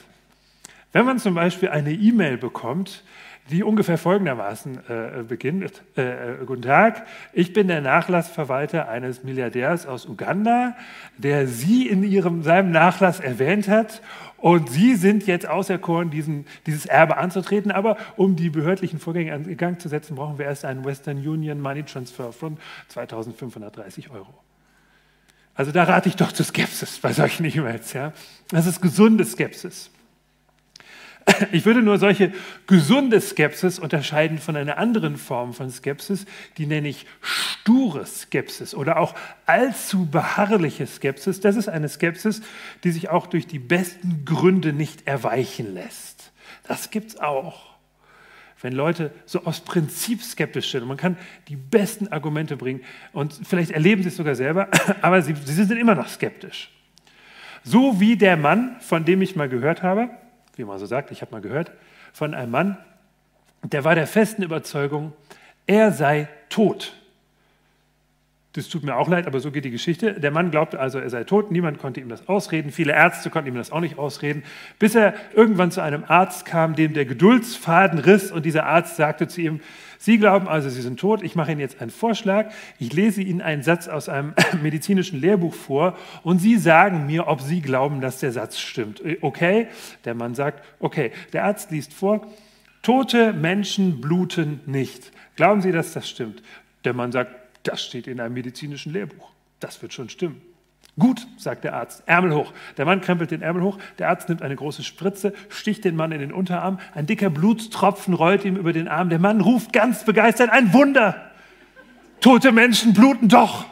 Wenn 0.92 1.04
man 1.04 1.18
zum 1.18 1.34
Beispiel 1.34 1.68
eine 1.68 1.92
E-Mail 1.92 2.38
bekommt, 2.38 3.04
die 3.50 3.62
ungefähr 3.62 3.96
folgendermaßen 3.96 4.78
äh, 4.88 5.22
beginnt. 5.26 5.82
Äh, 5.96 6.02
äh, 6.02 6.44
guten 6.44 6.62
Tag, 6.62 7.06
ich 7.32 7.52
bin 7.52 7.68
der 7.68 7.80
Nachlassverwalter 7.80 8.88
eines 8.88 9.24
Milliardärs 9.24 9.86
aus 9.86 10.06
Uganda, 10.06 10.76
der 11.16 11.46
Sie 11.46 11.88
in 11.88 12.02
ihrem, 12.02 12.42
seinem 12.42 12.70
Nachlass 12.70 13.20
erwähnt 13.20 13.68
hat. 13.68 14.02
Und 14.36 14.70
Sie 14.70 14.94
sind 14.94 15.26
jetzt 15.26 15.48
auserkoren, 15.48 16.10
diesen, 16.10 16.46
dieses 16.66 16.86
Erbe 16.86 17.16
anzutreten. 17.16 17.72
Aber 17.72 17.96
um 18.16 18.36
die 18.36 18.50
behördlichen 18.50 18.98
Vorgänge 18.98 19.34
in 19.34 19.56
Gang 19.56 19.80
zu 19.80 19.88
setzen, 19.88 20.16
brauchen 20.16 20.38
wir 20.38 20.44
erst 20.44 20.64
einen 20.64 20.84
Western 20.84 21.16
Union 21.16 21.60
Money 21.60 21.84
Transfer 21.84 22.32
von 22.32 22.58
2530 22.88 24.10
Euro. 24.10 24.34
Also 25.58 25.72
da 25.72 25.82
rate 25.82 26.08
ich 26.08 26.14
doch 26.14 26.30
zur 26.30 26.46
Skepsis 26.46 27.00
bei 27.00 27.12
solchen 27.12 27.44
E-Mails. 27.44 27.92
Ja? 27.92 28.12
Das 28.50 28.66
ist 28.66 28.80
gesunde 28.80 29.24
Skepsis. 29.24 29.90
Ich 31.50 31.66
würde 31.66 31.82
nur 31.82 31.98
solche 31.98 32.32
gesunde 32.68 33.20
Skepsis 33.20 33.80
unterscheiden 33.80 34.38
von 34.38 34.54
einer 34.54 34.78
anderen 34.78 35.16
Form 35.16 35.52
von 35.52 35.68
Skepsis, 35.68 36.26
die 36.58 36.66
nenne 36.66 36.88
ich 36.88 37.06
sture 37.20 38.06
Skepsis 38.06 38.72
oder 38.72 38.98
auch 38.98 39.16
allzu 39.46 40.06
beharrliche 40.06 40.86
Skepsis. 40.86 41.40
Das 41.40 41.56
ist 41.56 41.68
eine 41.68 41.88
Skepsis, 41.88 42.40
die 42.84 42.92
sich 42.92 43.10
auch 43.10 43.26
durch 43.26 43.48
die 43.48 43.58
besten 43.58 44.24
Gründe 44.24 44.72
nicht 44.72 45.08
erweichen 45.08 45.74
lässt. 45.74 46.30
Das 46.68 46.90
gibt 46.90 47.10
es 47.10 47.20
auch 47.20 47.77
wenn 48.60 48.72
Leute 48.72 49.12
so 49.24 49.44
aus 49.44 49.60
Prinzip 49.60 50.22
skeptisch 50.22 50.70
sind. 50.70 50.82
Und 50.82 50.88
man 50.88 50.96
kann 50.96 51.16
die 51.48 51.56
besten 51.56 52.08
Argumente 52.08 52.56
bringen 52.56 52.80
und 53.12 53.32
vielleicht 53.46 53.70
erleben 53.70 54.02
sie 54.02 54.08
es 54.08 54.16
sogar 54.16 54.34
selber, 54.34 54.68
aber 55.02 55.22
sie, 55.22 55.34
sie 55.34 55.64
sind 55.64 55.78
immer 55.78 55.94
noch 55.94 56.08
skeptisch. 56.08 56.70
So 57.64 58.00
wie 58.00 58.16
der 58.16 58.36
Mann, 58.36 58.76
von 58.80 59.04
dem 59.04 59.22
ich 59.22 59.36
mal 59.36 59.48
gehört 59.48 59.82
habe, 59.82 60.10
wie 60.56 60.64
man 60.64 60.78
so 60.78 60.86
sagt, 60.86 61.10
ich 61.10 61.20
habe 61.20 61.32
mal 61.32 61.40
gehört, 61.40 61.70
von 62.12 62.34
einem 62.34 62.50
Mann, 62.50 62.78
der 63.62 63.84
war 63.84 63.94
der 63.94 64.06
festen 64.06 64.42
Überzeugung, 64.42 65.12
er 65.66 65.92
sei 65.92 66.28
tot. 66.48 66.97
Das 68.58 68.68
tut 68.68 68.82
mir 68.82 68.96
auch 68.96 69.08
leid, 69.08 69.28
aber 69.28 69.38
so 69.38 69.52
geht 69.52 69.64
die 69.64 69.70
Geschichte. 69.70 70.14
Der 70.14 70.32
Mann 70.32 70.50
glaubte 70.50 70.80
also, 70.80 70.98
er 70.98 71.08
sei 71.10 71.22
tot. 71.22 71.52
Niemand 71.52 71.78
konnte 71.78 72.00
ihm 72.00 72.08
das 72.08 72.28
ausreden. 72.28 72.72
Viele 72.72 72.92
Ärzte 72.92 73.30
konnten 73.30 73.50
ihm 73.50 73.54
das 73.54 73.70
auch 73.70 73.78
nicht 73.78 73.98
ausreden. 73.98 74.42
Bis 74.80 74.96
er 74.96 75.14
irgendwann 75.32 75.70
zu 75.70 75.80
einem 75.80 76.02
Arzt 76.08 76.44
kam, 76.44 76.74
dem 76.74 76.92
der 76.92 77.04
Geduldsfaden 77.04 78.00
riss. 78.00 78.32
Und 78.32 78.44
dieser 78.44 78.66
Arzt 78.66 78.96
sagte 78.96 79.28
zu 79.28 79.40
ihm, 79.40 79.60
Sie 80.00 80.18
glauben 80.18 80.48
also, 80.48 80.68
Sie 80.70 80.82
sind 80.82 80.98
tot. 80.98 81.22
Ich 81.22 81.36
mache 81.36 81.52
Ihnen 81.52 81.60
jetzt 81.60 81.80
einen 81.80 81.92
Vorschlag. 81.92 82.50
Ich 82.80 82.92
lese 82.92 83.22
Ihnen 83.22 83.40
einen 83.40 83.62
Satz 83.62 83.86
aus 83.86 84.08
einem 84.08 84.34
medizinischen 84.62 85.20
Lehrbuch 85.20 85.54
vor. 85.54 85.96
Und 86.24 86.40
Sie 86.40 86.56
sagen 86.56 87.06
mir, 87.06 87.28
ob 87.28 87.40
Sie 87.40 87.60
glauben, 87.60 88.00
dass 88.00 88.18
der 88.18 88.32
Satz 88.32 88.58
stimmt. 88.58 89.00
Äh, 89.04 89.18
okay? 89.20 89.68
Der 90.04 90.14
Mann 90.14 90.34
sagt, 90.34 90.64
okay. 90.80 91.12
Der 91.32 91.44
Arzt 91.44 91.70
liest 91.70 91.94
vor. 91.94 92.26
Tote 92.82 93.32
Menschen 93.32 94.00
bluten 94.00 94.58
nicht. 94.66 95.12
Glauben 95.36 95.60
Sie, 95.60 95.70
dass 95.70 95.92
das 95.92 96.08
stimmt? 96.08 96.42
Der 96.84 96.92
Mann 96.92 97.12
sagt, 97.12 97.37
das 97.62 97.84
steht 97.84 98.06
in 98.06 98.20
einem 98.20 98.34
medizinischen 98.34 98.92
Lehrbuch. 98.92 99.30
Das 99.60 99.82
wird 99.82 99.92
schon 99.92 100.08
stimmen. 100.08 100.40
Gut, 100.98 101.26
sagt 101.36 101.62
der 101.62 101.74
Arzt. 101.74 102.02
Ärmel 102.06 102.34
hoch. 102.34 102.52
Der 102.76 102.84
Mann 102.84 103.00
krempelt 103.00 103.30
den 103.30 103.40
Ärmel 103.40 103.62
hoch. 103.62 103.78
Der 103.98 104.08
Arzt 104.08 104.28
nimmt 104.28 104.42
eine 104.42 104.56
große 104.56 104.82
Spritze, 104.82 105.32
sticht 105.48 105.84
den 105.84 105.94
Mann 105.94 106.10
in 106.10 106.18
den 106.18 106.32
Unterarm. 106.32 106.80
Ein 106.92 107.06
dicker 107.06 107.30
Blutstropfen 107.30 108.14
rollt 108.14 108.44
ihm 108.44 108.56
über 108.56 108.72
den 108.72 108.88
Arm. 108.88 109.08
Der 109.08 109.20
Mann 109.20 109.40
ruft 109.40 109.72
ganz 109.72 110.04
begeistert: 110.04 110.50
Ein 110.50 110.72
Wunder! 110.72 111.30
Tote 112.20 112.50
Menschen 112.50 112.94
bluten 112.94 113.28
doch! 113.28 113.64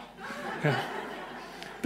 Ja. 0.63 0.75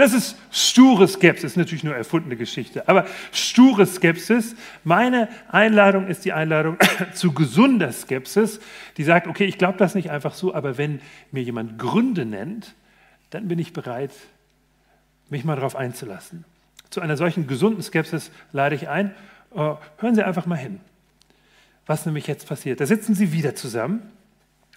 Das 0.01 0.15
ist 0.15 0.35
sture 0.51 1.07
Skepsis, 1.07 1.57
natürlich 1.57 1.85
nur 1.85 1.95
erfundene 1.95 2.35
Geschichte, 2.35 2.89
aber 2.89 3.05
sture 3.33 3.85
Skepsis. 3.85 4.57
Meine 4.83 5.29
Einladung 5.49 6.07
ist 6.07 6.25
die 6.25 6.33
Einladung 6.33 6.79
zu 7.13 7.33
gesunder 7.33 7.93
Skepsis, 7.93 8.61
die 8.97 9.05
sagt, 9.05 9.27
okay, 9.27 9.45
ich 9.45 9.59
glaube 9.59 9.77
das 9.77 9.95
nicht 9.95 10.11
einfach 10.11 10.33
so, 10.33 10.55
aber 10.55 10.79
wenn 10.79 11.03
mir 11.33 11.43
jemand 11.43 11.79
Gründe 11.79 12.25
nennt, 12.25 12.75
dann 13.29 13.47
bin 13.47 13.59
ich 13.59 13.75
bereit, 13.75 14.13
mich 15.29 15.45
mal 15.45 15.57
darauf 15.57 15.77
einzulassen. 15.77 16.47
Zu 16.89 17.03
einer 17.03 17.19
solchen 17.19 17.47
gesunden 17.47 17.83
Skepsis 17.83 18.31
lade 18.53 18.77
ich 18.77 18.89
ein. 18.89 19.11
Äh, 19.55 19.75
hören 19.99 20.15
Sie 20.15 20.25
einfach 20.25 20.47
mal 20.47 20.57
hin, 20.57 20.81
was 21.85 22.07
nämlich 22.07 22.27
jetzt 22.27 22.49
passiert. 22.49 22.81
Da 22.81 22.87
sitzen 22.87 23.15
sie 23.15 23.33
wieder 23.33 23.55
zusammen, 23.55 24.01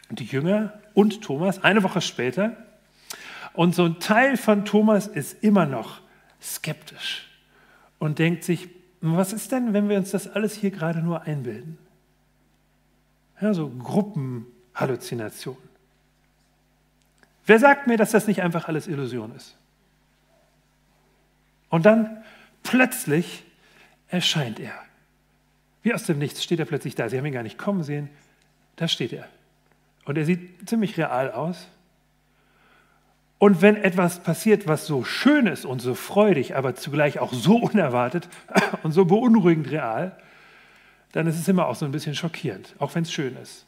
die 0.10 0.26
Jünger 0.26 0.74
und 0.94 1.22
Thomas, 1.22 1.64
eine 1.64 1.82
Woche 1.82 2.02
später. 2.02 2.58
Und 3.54 3.76
so 3.76 3.86
ein 3.86 4.00
Teil 4.00 4.38
von 4.38 4.66
Thomas 4.66 5.08
ist 5.08 5.44
immer 5.44 5.66
noch 5.66 6.02
skeptisch 6.42 7.30
und 8.00 8.20
denkt 8.20 8.44
sich, 8.44 8.70
was 9.02 9.34
ist 9.34 9.52
denn, 9.52 9.74
wenn 9.74 9.90
wir 9.90 9.98
uns 9.98 10.12
das 10.12 10.28
alles 10.28 10.54
hier 10.54 10.72
gerade 10.72 11.00
nur 11.00 11.24
einbilden? 11.24 11.78
Ja, 13.42 13.54
so 13.54 13.70
Gruppenhalluzinationen. 13.70 15.62
Wer 17.46 17.60
sagt 17.60 17.88
mir, 17.88 17.98
dass 17.98 18.12
das 18.12 18.28
nicht 18.28 18.42
einfach 18.42 18.68
alles 18.68 18.88
Illusion 18.88 19.36
ist? 19.36 19.58
Und 21.70 21.86
dann 21.86 22.24
plötzlich 22.64 23.44
erscheint 24.08 24.60
er. 24.60 24.74
Wie 25.82 25.94
aus 25.94 26.04
dem 26.04 26.20
Nichts 26.20 26.44
steht 26.44 26.60
er 26.60 26.66
plötzlich 26.66 26.96
da. 26.96 27.10
Sie 27.10 27.18
haben 27.18 27.26
ihn 27.26 27.34
gar 27.34 27.44
nicht 27.44 27.58
kommen 27.58 27.84
sehen. 27.84 28.10
Da 28.78 28.88
steht 28.88 29.12
er. 29.12 29.28
Und 30.06 30.18
er 30.18 30.26
sieht 30.26 30.70
ziemlich 30.70 30.98
real 30.98 31.32
aus. 31.32 31.68
Und 33.44 33.62
wenn 33.62 33.76
etwas 33.76 34.22
passiert, 34.22 34.68
was 34.70 34.88
so 34.88 35.04
schön 35.04 35.48
ist 35.48 35.66
und 35.66 35.82
so 35.82 35.96
freudig, 35.96 36.56
aber 36.56 36.76
zugleich 36.76 37.20
auch 37.20 37.34
so 37.34 37.58
unerwartet 37.58 38.30
und 38.84 38.94
so 38.94 39.04
beunruhigend 39.04 39.70
real, 39.70 40.16
dann 41.12 41.28
ist 41.28 41.38
es 41.38 41.46
immer 41.50 41.68
auch 41.68 41.76
so 41.76 41.84
ein 41.84 41.92
bisschen 41.92 42.16
schockierend, 42.16 42.74
auch 42.80 42.96
wenn 42.96 43.04
es 43.04 43.12
schön 43.12 43.36
ist. 43.36 43.66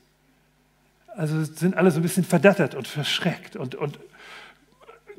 Also 1.08 1.44
sind 1.44 1.76
alle 1.76 1.92
so 1.92 2.00
ein 2.00 2.04
bisschen 2.04 2.24
verdattert 2.24 2.74
und 2.74 2.88
verschreckt 2.88 3.58
und, 3.58 3.76
und 3.76 4.00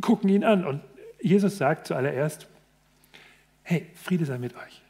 gucken 0.00 0.30
ihn 0.30 0.42
an. 0.42 0.64
Und 0.64 0.80
Jesus 1.20 1.58
sagt 1.58 1.88
zuallererst, 1.88 2.46
hey, 3.62 3.84
Friede 3.94 4.24
sei 4.24 4.38
mit 4.38 4.56
euch. 4.56 4.80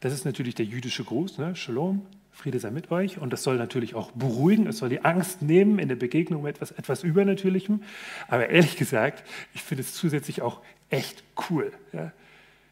Das 0.00 0.14
ist 0.14 0.24
natürlich 0.24 0.54
der 0.54 0.64
jüdische 0.64 1.04
Gruß, 1.04 1.36
ne? 1.36 1.54
Shalom, 1.56 2.06
Friede 2.40 2.58
sei 2.58 2.70
mit 2.70 2.90
euch. 2.90 3.18
Und 3.18 3.32
das 3.32 3.42
soll 3.42 3.56
natürlich 3.56 3.94
auch 3.94 4.10
beruhigen, 4.12 4.66
es 4.66 4.78
soll 4.78 4.88
die 4.88 5.04
Angst 5.04 5.42
nehmen 5.42 5.78
in 5.78 5.88
der 5.88 5.96
Begegnung 5.96 6.42
mit 6.42 6.56
etwas, 6.56 6.72
etwas 6.72 7.02
Übernatürlichem. 7.02 7.82
Aber 8.28 8.48
ehrlich 8.48 8.76
gesagt, 8.76 9.22
ich 9.54 9.62
finde 9.62 9.82
es 9.82 9.94
zusätzlich 9.94 10.40
auch 10.40 10.60
echt 10.88 11.22
cool. 11.50 11.72
Ja? 11.92 12.12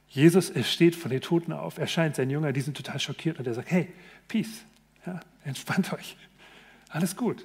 Jesus, 0.09 0.49
er 0.49 0.65
steht 0.65 0.97
von 0.97 1.11
den 1.11 1.21
Toten 1.21 1.53
auf, 1.53 1.77
erscheint 1.77 2.17
sein 2.17 2.31
Jünger, 2.31 2.53
die 2.53 2.63
sind 2.63 2.77
total 2.77 2.99
schockiert 2.99 3.39
und 3.39 3.47
er 3.47 3.53
sagt, 3.53 3.71
hey, 3.71 3.89
Peace, 4.27 4.65
ja, 5.07 5.21
entspannt 5.45 5.93
euch, 5.93 6.17
alles 6.89 7.15
gut. 7.15 7.45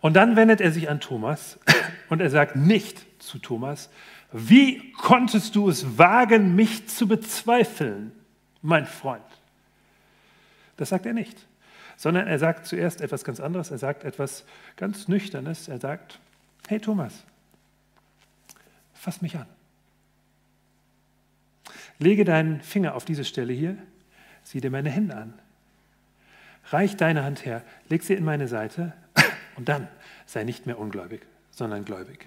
Und 0.00 0.14
dann 0.14 0.34
wendet 0.34 0.60
er 0.60 0.72
sich 0.72 0.90
an 0.90 1.00
Thomas 1.00 1.58
und 2.08 2.20
er 2.20 2.30
sagt 2.30 2.56
nicht 2.56 3.06
zu 3.22 3.38
Thomas, 3.38 3.90
wie 4.32 4.92
konntest 4.92 5.54
du 5.54 5.68
es 5.68 5.96
wagen, 5.96 6.56
mich 6.56 6.88
zu 6.88 7.06
bezweifeln, 7.06 8.10
mein 8.60 8.86
Freund? 8.86 9.22
Das 10.76 10.88
sagt 10.88 11.06
er 11.06 11.12
nicht, 11.12 11.46
sondern 11.96 12.26
er 12.26 12.38
sagt 12.38 12.66
zuerst 12.66 13.00
etwas 13.00 13.24
ganz 13.24 13.40
anderes, 13.40 13.70
er 13.70 13.78
sagt 13.78 14.04
etwas 14.04 14.44
ganz 14.76 15.08
Nüchternes, 15.08 15.68
er 15.68 15.78
sagt, 15.78 16.18
hey 16.68 16.80
Thomas, 16.80 17.24
fass 18.94 19.22
mich 19.22 19.36
an. 19.36 19.46
Lege 21.98 22.24
deinen 22.24 22.60
Finger 22.60 22.94
auf 22.94 23.04
diese 23.04 23.24
Stelle 23.24 23.52
hier, 23.52 23.76
sieh 24.42 24.60
dir 24.60 24.70
meine 24.70 24.90
Hände 24.90 25.16
an. 25.16 25.34
Reich 26.70 26.96
deine 26.96 27.24
Hand 27.24 27.44
her, 27.44 27.62
leg 27.88 28.02
sie 28.02 28.14
in 28.14 28.24
meine 28.24 28.48
Seite. 28.48 28.92
Und 29.56 29.68
dann 29.68 29.88
sei 30.26 30.44
nicht 30.44 30.66
mehr 30.66 30.78
ungläubig, 30.78 31.22
sondern 31.50 31.84
gläubig. 31.84 32.26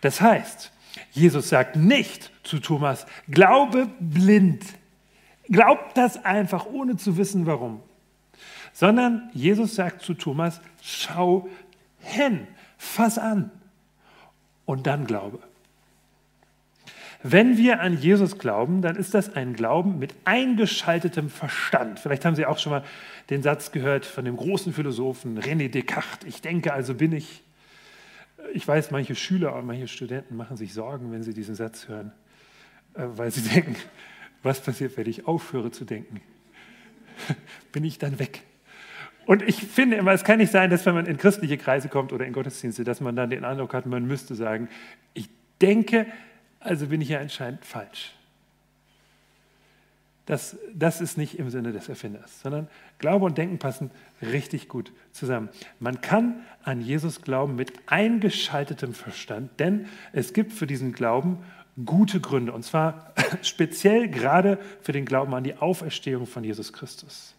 Das 0.00 0.20
heißt, 0.20 0.72
Jesus 1.12 1.48
sagt 1.48 1.76
nicht 1.76 2.30
zu 2.42 2.58
Thomas, 2.58 3.06
glaube 3.28 3.88
blind, 4.00 4.64
glaub 5.48 5.94
das 5.94 6.24
einfach, 6.24 6.66
ohne 6.66 6.96
zu 6.96 7.16
wissen 7.16 7.46
warum, 7.46 7.80
sondern 8.72 9.30
Jesus 9.32 9.74
sagt 9.74 10.02
zu 10.02 10.14
Thomas, 10.14 10.60
schau 10.82 11.48
hin, 11.98 12.46
fass 12.76 13.18
an 13.18 13.50
und 14.64 14.86
dann 14.86 15.06
glaube. 15.06 15.38
Wenn 17.22 17.56
wir 17.56 17.80
an 17.80 17.98
Jesus 17.98 18.38
glauben, 18.38 18.82
dann 18.82 18.94
ist 18.94 19.14
das 19.14 19.34
ein 19.34 19.54
Glauben 19.54 19.98
mit 19.98 20.14
eingeschaltetem 20.24 21.28
Verstand. 21.28 21.98
Vielleicht 21.98 22.24
haben 22.24 22.36
Sie 22.36 22.46
auch 22.46 22.58
schon 22.58 22.70
mal 22.70 22.84
den 23.30 23.42
Satz 23.42 23.72
gehört 23.72 24.06
von 24.06 24.24
dem 24.24 24.36
großen 24.36 24.72
Philosophen 24.72 25.38
René 25.40 25.68
Descartes. 25.68 26.28
Ich 26.28 26.40
denke, 26.40 26.72
also 26.72 26.94
bin 26.94 27.12
ich. 27.12 27.42
Ich 28.52 28.68
weiß, 28.68 28.92
manche 28.92 29.16
Schüler 29.16 29.56
und 29.56 29.66
manche 29.66 29.88
Studenten 29.88 30.36
machen 30.36 30.56
sich 30.56 30.72
Sorgen, 30.72 31.10
wenn 31.10 31.24
sie 31.24 31.34
diesen 31.34 31.56
Satz 31.56 31.88
hören, 31.88 32.12
äh, 32.94 33.02
weil 33.06 33.32
sie 33.32 33.40
denken, 33.48 33.74
was 34.46 34.60
passiert, 34.60 34.96
wenn 34.96 35.08
ich 35.08 35.26
aufhöre 35.26 35.70
zu 35.70 35.84
denken? 35.84 36.22
Bin 37.72 37.84
ich 37.84 37.98
dann 37.98 38.18
weg? 38.18 38.42
Und 39.26 39.42
ich 39.42 39.56
finde 39.56 39.96
immer, 39.96 40.12
es 40.12 40.24
kann 40.24 40.38
nicht 40.38 40.52
sein, 40.52 40.70
dass 40.70 40.86
wenn 40.86 40.94
man 40.94 41.06
in 41.06 41.16
christliche 41.16 41.58
Kreise 41.58 41.88
kommt 41.88 42.12
oder 42.12 42.24
in 42.24 42.32
Gottesdienste, 42.32 42.84
dass 42.84 43.00
man 43.00 43.16
dann 43.16 43.28
den 43.28 43.44
Eindruck 43.44 43.74
hat, 43.74 43.84
man 43.84 44.06
müsste 44.06 44.36
sagen, 44.36 44.68
ich 45.14 45.28
denke, 45.60 46.06
also 46.60 46.86
bin 46.86 47.00
ich 47.00 47.08
ja 47.08 47.18
anscheinend 47.18 47.64
falsch. 47.64 48.14
Das, 50.26 50.58
das 50.74 51.00
ist 51.00 51.16
nicht 51.16 51.38
im 51.38 51.50
Sinne 51.50 51.72
des 51.72 51.88
Erfinders, 51.88 52.40
sondern 52.40 52.68
Glaube 52.98 53.26
und 53.26 53.38
Denken 53.38 53.58
passen 53.58 53.92
richtig 54.20 54.68
gut 54.68 54.92
zusammen. 55.12 55.48
Man 55.78 56.00
kann 56.00 56.40
an 56.64 56.80
Jesus 56.80 57.22
glauben 57.22 57.54
mit 57.54 57.72
eingeschaltetem 57.86 58.92
Verstand, 58.92 59.60
denn 59.60 59.86
es 60.12 60.32
gibt 60.32 60.52
für 60.52 60.66
diesen 60.66 60.92
Glauben 60.92 61.38
gute 61.84 62.20
Gründe, 62.20 62.52
und 62.52 62.64
zwar 62.64 63.12
speziell 63.42 64.08
gerade 64.08 64.58
für 64.80 64.92
den 64.92 65.04
Glauben 65.04 65.34
an 65.34 65.44
die 65.44 65.56
Auferstehung 65.56 66.26
von 66.26 66.44
Jesus 66.44 66.72
Christus. 66.72 67.34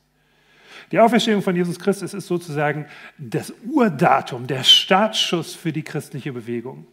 Die 0.91 0.99
Auferstehung 0.99 1.41
von 1.41 1.55
Jesus 1.55 1.79
Christus 1.79 2.13
ist 2.13 2.27
sozusagen 2.27 2.85
das 3.17 3.53
Urdatum, 3.69 4.47
der 4.47 4.63
Startschuss 4.63 5.55
für 5.55 5.73
die 5.73 5.83
christliche 5.83 6.31
Bewegung 6.31 6.87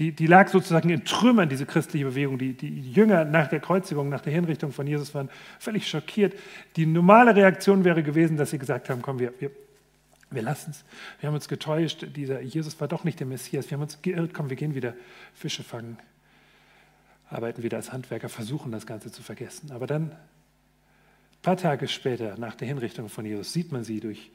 die, 0.00 0.12
die 0.12 0.26
lag 0.26 0.48
sozusagen 0.48 0.88
in 0.88 1.04
Trümmern, 1.04 1.50
diese 1.50 1.66
christliche 1.66 2.06
Bewegung. 2.06 2.38
Die, 2.38 2.54
die 2.54 2.90
Jünger 2.90 3.26
nach 3.26 3.48
der 3.48 3.60
Kreuzigung, 3.60 4.08
nach 4.08 4.22
der 4.22 4.32
Hinrichtung 4.32 4.72
von 4.72 4.86
Jesus 4.86 5.14
waren 5.14 5.28
völlig 5.58 5.86
schockiert. 5.88 6.34
Die 6.76 6.86
normale 6.86 7.36
Reaktion 7.36 7.84
wäre 7.84 8.02
gewesen, 8.02 8.38
dass 8.38 8.50
sie 8.50 8.58
gesagt 8.58 8.88
haben, 8.88 9.02
komm, 9.02 9.18
wir, 9.18 9.34
wir, 9.40 9.50
wir 10.30 10.40
lassen 10.40 10.70
es. 10.70 10.84
Wir 11.20 11.26
haben 11.26 11.34
uns 11.34 11.48
getäuscht, 11.48 12.06
dieser 12.16 12.40
Jesus 12.40 12.80
war 12.80 12.88
doch 12.88 13.04
nicht 13.04 13.20
der 13.20 13.26
Messias. 13.26 13.70
Wir 13.70 13.76
haben 13.76 13.82
uns 13.82 14.00
geirrt, 14.00 14.32
komm, 14.32 14.48
wir 14.48 14.56
gehen 14.56 14.74
wieder 14.74 14.94
Fische 15.34 15.62
fangen, 15.62 15.98
arbeiten 17.30 17.62
wieder 17.62 17.76
als 17.76 17.92
Handwerker, 17.92 18.28
versuchen 18.28 18.72
das 18.72 18.86
Ganze 18.86 19.10
zu 19.10 19.22
vergessen. 19.22 19.70
Aber 19.70 19.86
dann, 19.86 20.10
ein 20.10 21.42
paar 21.42 21.56
Tage 21.56 21.88
später, 21.88 22.36
nach 22.38 22.54
der 22.54 22.68
Hinrichtung 22.68 23.08
von 23.08 23.24
Jesus, 23.24 23.52
sieht 23.52 23.72
man 23.72 23.84
sie 23.84 24.00
durch 24.00 24.30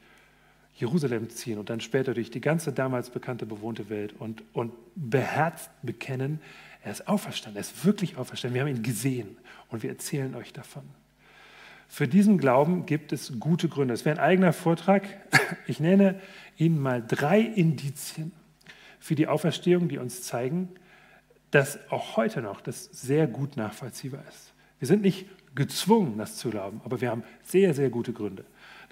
Jerusalem 0.74 1.30
ziehen 1.30 1.58
und 1.58 1.70
dann 1.70 1.80
später 1.80 2.14
durch 2.14 2.30
die 2.30 2.40
ganze 2.40 2.72
damals 2.72 3.10
bekannte 3.10 3.46
bewohnte 3.46 3.88
Welt 3.88 4.14
und, 4.18 4.42
und 4.52 4.72
beherzt 4.94 5.70
bekennen, 5.82 6.40
er 6.82 6.92
ist 6.92 7.08
auferstanden, 7.08 7.56
er 7.56 7.62
ist 7.62 7.84
wirklich 7.84 8.16
auferstanden. 8.16 8.54
Wir 8.54 8.62
haben 8.62 8.76
ihn 8.76 8.82
gesehen 8.82 9.36
und 9.70 9.82
wir 9.82 9.90
erzählen 9.90 10.34
euch 10.34 10.52
davon. 10.52 10.82
Für 11.88 12.08
diesen 12.08 12.38
Glauben 12.38 12.86
gibt 12.86 13.12
es 13.12 13.38
gute 13.38 13.68
Gründe. 13.68 13.94
Es 13.94 14.04
wäre 14.04 14.18
ein 14.18 14.24
eigener 14.24 14.52
Vortrag. 14.52 15.04
Ich 15.68 15.78
nenne 15.78 16.20
Ihnen 16.56 16.80
mal 16.80 17.04
drei 17.06 17.40
Indizien 17.40 18.32
für 18.98 19.14
die 19.14 19.28
Auferstehung, 19.28 19.88
die 19.88 19.98
uns 19.98 20.22
zeigen, 20.22 20.70
dass 21.50 21.78
auch 21.90 22.16
heute 22.16 22.42
noch 22.42 22.60
das 22.60 22.84
sehr 22.84 23.26
gut 23.26 23.56
nachvollziehbar 23.56 24.22
ist. 24.28 24.52
Wir 24.78 24.88
sind 24.88 25.02
nicht 25.02 25.26
gezwungen, 25.54 26.18
das 26.18 26.36
zu 26.36 26.50
glauben, 26.50 26.80
aber 26.84 27.00
wir 27.00 27.10
haben 27.10 27.22
sehr, 27.44 27.72
sehr 27.72 27.88
gute 27.88 28.12
Gründe 28.12 28.44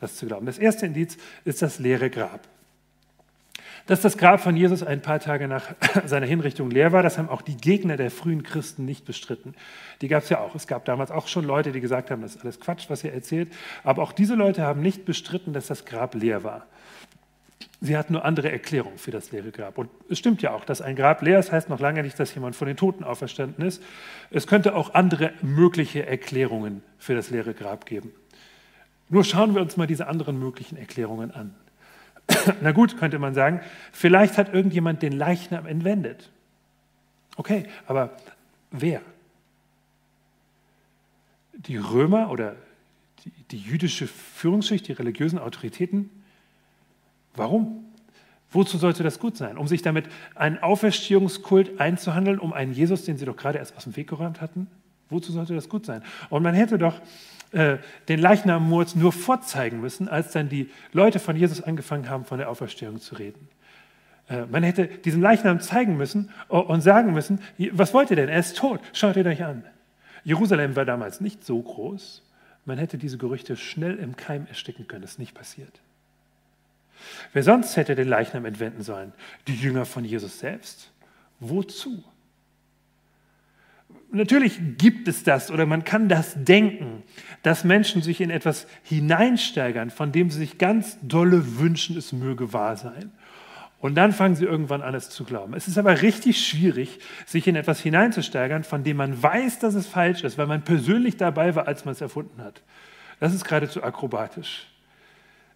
das 0.05 0.17
zu 0.17 0.27
glauben. 0.27 0.47
Das 0.47 0.59
erste 0.59 0.87
Indiz 0.87 1.17
ist 1.45 1.63
das 1.63 1.79
leere 1.79 2.11
Grab. 2.11 2.41
Dass 3.87 4.01
das 4.01 4.17
Grab 4.17 4.41
von 4.41 4.57
Jesus 4.57 4.83
ein 4.83 5.03
paar 5.03 5.21
Tage 5.21 5.47
nach 5.47 5.75
seiner 6.07 6.27
Hinrichtung 6.27 6.71
leer 6.71 6.93
war, 6.93 7.03
das 7.03 7.19
haben 7.19 7.29
auch 7.29 7.43
die 7.43 7.57
Gegner 7.57 7.97
der 7.99 8.11
frühen 8.11 8.43
Christen 8.43 8.87
nicht 8.87 9.05
bestritten. 9.05 9.55
Die 10.01 10.09
gab 10.09 10.23
es 10.23 10.31
ja 10.31 10.41
auch. 10.41 10.55
Es 10.55 10.67
gab 10.67 10.87
damals 10.87 11.11
auch 11.11 11.29
schon 11.29 11.45
Leute, 11.45 11.71
die 11.71 11.81
gesagt 11.81 12.11
haben, 12.11 12.23
das 12.23 12.37
ist 12.37 12.43
alles 12.43 12.61
Quatsch, 12.61 12.87
was 12.89 13.05
ihr 13.05 13.13
erzählt. 13.13 13.53
Aber 13.83 14.03
auch 14.03 14.13
diese 14.13 14.35
Leute 14.35 14.63
haben 14.63 14.81
nicht 14.81 15.05
bestritten, 15.05 15.53
dass 15.53 15.67
das 15.67 15.85
Grab 15.85 16.15
leer 16.15 16.45
war. 16.45 16.67
Sie 17.85 17.99
hatten 17.99 18.15
nur 18.15 18.25
andere 18.25 18.51
Erklärungen 18.51 18.97
für 18.97 19.11
das 19.11 19.31
leere 19.31 19.51
Grab. 19.51 19.77
Und 19.77 19.91
es 20.09 20.19
stimmt 20.19 20.41
ja 20.41 20.55
auch, 20.55 20.65
dass 20.65 20.81
ein 20.81 20.97
Grab 20.97 21.21
leer 21.21 21.39
ist, 21.39 21.53
heißt 21.53 21.69
noch 21.69 21.81
lange 21.81 22.03
nicht, 22.03 22.19
dass 22.19 22.35
jemand 22.35 22.57
von 22.57 22.67
den 22.67 22.79
Toten 22.79 23.05
auferstanden 23.05 23.63
ist. 23.63 23.83
Es 24.31 24.47
könnte 24.47 24.75
auch 24.75 24.95
andere 24.95 25.35
mögliche 25.43 26.07
Erklärungen 26.07 26.83
für 26.97 27.15
das 27.15 27.29
leere 27.29 27.53
Grab 27.53 27.85
geben. 27.85 28.11
Nur 29.11 29.23
schauen 29.23 29.55
wir 29.55 29.61
uns 29.61 29.77
mal 29.77 29.87
diese 29.87 30.07
anderen 30.07 30.39
möglichen 30.39 30.79
Erklärungen 30.79 31.31
an. 31.31 31.55
Na 32.63 32.73
gut, 32.73 32.97
könnte 32.97 33.19
man 33.19 33.35
sagen, 33.35 33.61
vielleicht 33.93 34.39
hat 34.39 34.55
irgendjemand 34.55 35.03
den 35.03 35.13
Leichnam 35.13 35.67
entwendet. 35.67 36.31
Okay, 37.37 37.65
aber 37.87 38.17
wer? 38.71 39.03
Die 41.53 41.77
Römer 41.77 42.31
oder 42.31 42.57
die, 43.27 43.31
die 43.51 43.59
jüdische 43.59 44.07
Führungsschicht, 44.07 44.89
die 44.89 44.93
religiösen 44.93 45.39
Autoritäten? 45.39 46.24
Warum? 47.35 47.85
Wozu 48.51 48.79
sollte 48.79 49.03
das 49.03 49.19
gut 49.19 49.37
sein? 49.37 49.59
Um 49.59 49.67
sich 49.67 49.83
damit 49.83 50.07
einen 50.37 50.59
Auferstehungskult 50.59 51.81
einzuhandeln, 51.81 52.39
um 52.39 52.53
einen 52.53 52.73
Jesus, 52.73 53.05
den 53.05 53.17
sie 53.17 53.25
doch 53.25 53.37
gerade 53.37 53.59
erst 53.59 53.77
aus 53.77 53.85
dem 53.85 53.97
Weg 53.97 54.09
geräumt 54.09 54.41
hatten? 54.41 54.69
Wozu 55.11 55.33
sollte 55.33 55.55
das 55.55 55.69
gut 55.69 55.85
sein? 55.85 56.03
Und 56.31 56.43
man 56.43 56.55
hätte 56.55 56.79
doch 56.79 57.01
äh, 57.53 57.79
den 58.09 58.21
Leichnam 58.21 58.69
Murz 58.69 58.95
nur 58.95 59.13
vorzeigen 59.13 59.81
müssen, 59.81 60.09
als 60.09 60.33
dann 60.33 60.49
die 60.49 60.71
Leute 60.93 61.19
von 61.19 61.37
Jesus 61.37 61.61
angefangen 61.61 62.09
haben, 62.09 62.25
von 62.25 62.39
der 62.39 62.49
Auferstehung 62.49 63.01
zu 63.01 63.17
reden. 63.17 63.49
Äh, 64.29 64.47
man 64.47 64.63
hätte 64.63 64.87
diesen 64.87 65.21
Leichnam 65.21 65.61
zeigen 65.61 65.97
müssen 65.97 66.31
und 66.49 66.81
sagen 66.81 67.13
müssen, 67.13 67.41
was 67.73 67.93
wollt 67.93 68.11
ihr 68.11 68.17
denn? 68.17 68.29
Er 68.29 68.41
ist 68.41 68.57
tot, 68.57 68.81
schaut 68.93 69.17
ihn 69.17 69.27
euch 69.27 69.45
an. 69.45 69.65
Jerusalem 70.25 70.75
war 70.75 70.85
damals 70.85 71.21
nicht 71.21 71.45
so 71.45 71.61
groß. 71.61 72.23
Man 72.65 72.79
hätte 72.79 72.97
diese 72.97 73.19
Gerüchte 73.19 73.57
schnell 73.57 73.97
im 73.97 74.17
Keim 74.17 74.47
ersticken 74.47 74.89
können. 74.89 75.03
Das 75.03 75.13
ist 75.13 75.19
nicht 75.19 75.35
passiert. 75.35 75.81
Wer 77.33 77.43
sonst 77.43 77.77
hätte 77.77 77.95
den 77.95 78.09
Leichnam 78.09 78.45
entwenden 78.45 78.83
sollen? 78.83 79.13
Die 79.47 79.55
Jünger 79.55 79.85
von 79.85 80.05
Jesus 80.05 80.39
selbst. 80.39 80.91
Wozu? 81.41 82.03
Natürlich 84.13 84.61
gibt 84.79 85.09
es 85.09 85.25
das 85.25 85.51
oder 85.51 85.67
man 85.67 85.85
kann 85.85 86.09
das 86.09 86.35
denken, 86.37 87.03
dass 87.43 87.65
Menschen 87.65 88.01
sich 88.01 88.21
in 88.21 88.31
etwas 88.31 88.67
hineinsteigern, 88.85 89.91
von 89.91 90.13
dem 90.13 90.31
sie 90.31 90.39
sich 90.39 90.59
ganz 90.59 90.99
dolle 91.03 91.59
wünschen, 91.59 91.97
es 91.97 92.13
möge 92.13 92.53
wahr 92.53 92.77
sein. 92.77 93.11
Und 93.81 93.97
dann 93.97 94.13
fangen 94.13 94.35
sie 94.35 94.47
irgendwann 94.47 94.81
an, 94.81 94.95
es 94.95 95.11
zu 95.11 95.25
glauben. 95.25 95.53
Es 95.53 95.69
ist 95.69 95.77
aber 95.77 96.01
richtig 96.01 96.47
schwierig, 96.47 97.01
sich 97.27 97.47
in 97.47 97.57
etwas 97.57 97.81
hineinzusteigern, 97.81 98.65
von 98.65 98.83
dem 98.83 98.97
man 98.97 99.23
weiß, 99.23 99.59
dass 99.59 99.75
es 99.75 99.87
falsch 99.87 100.25
ist, 100.25 100.39
weil 100.39 100.47
man 100.47 100.63
persönlich 100.63 101.19
dabei 101.19 101.55
war, 101.55 101.67
als 101.69 101.85
man 101.85 101.93
es 101.93 102.01
erfunden 102.01 102.43
hat. 102.43 102.63
Das 103.21 103.35
ist 103.35 103.45
geradezu 103.45 103.83
akrobatisch. 103.83 104.69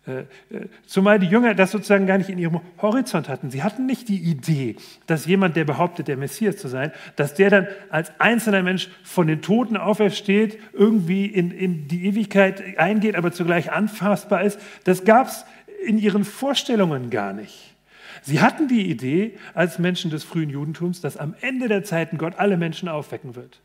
Äh, 0.08 0.20
äh, 0.54 0.68
zumal 0.86 1.18
die 1.18 1.26
Jünger 1.26 1.54
das 1.54 1.70
sozusagen 1.70 2.06
gar 2.06 2.18
nicht 2.18 2.30
in 2.30 2.38
ihrem 2.38 2.60
Horizont 2.80 3.28
hatten. 3.28 3.50
Sie 3.50 3.62
hatten 3.62 3.86
nicht 3.86 4.08
die 4.08 4.18
Idee, 4.18 4.76
dass 5.06 5.26
jemand, 5.26 5.56
der 5.56 5.64
behauptet, 5.64 6.08
der 6.08 6.16
Messias 6.16 6.56
zu 6.56 6.68
sein, 6.68 6.92
dass 7.16 7.34
der 7.34 7.50
dann 7.50 7.66
als 7.90 8.10
einzelner 8.18 8.62
Mensch 8.62 8.88
von 9.02 9.26
den 9.26 9.42
Toten 9.42 9.76
aufersteht, 9.76 10.58
irgendwie 10.72 11.26
in, 11.26 11.50
in 11.50 11.88
die 11.88 12.06
Ewigkeit 12.06 12.78
eingeht, 12.78 13.16
aber 13.16 13.32
zugleich 13.32 13.70
anfassbar 13.70 14.42
ist. 14.42 14.58
Das 14.84 15.04
gab 15.04 15.28
es 15.28 15.44
in 15.84 15.98
ihren 15.98 16.24
Vorstellungen 16.24 17.10
gar 17.10 17.32
nicht. 17.32 17.74
Sie 18.22 18.40
hatten 18.40 18.66
die 18.66 18.90
Idee 18.90 19.36
als 19.54 19.78
Menschen 19.78 20.10
des 20.10 20.24
frühen 20.24 20.50
Judentums, 20.50 21.00
dass 21.00 21.16
am 21.16 21.34
Ende 21.40 21.68
der 21.68 21.84
Zeiten 21.84 22.18
Gott 22.18 22.34
alle 22.38 22.56
Menschen 22.56 22.88
aufwecken 22.88 23.36
wird. 23.36 23.60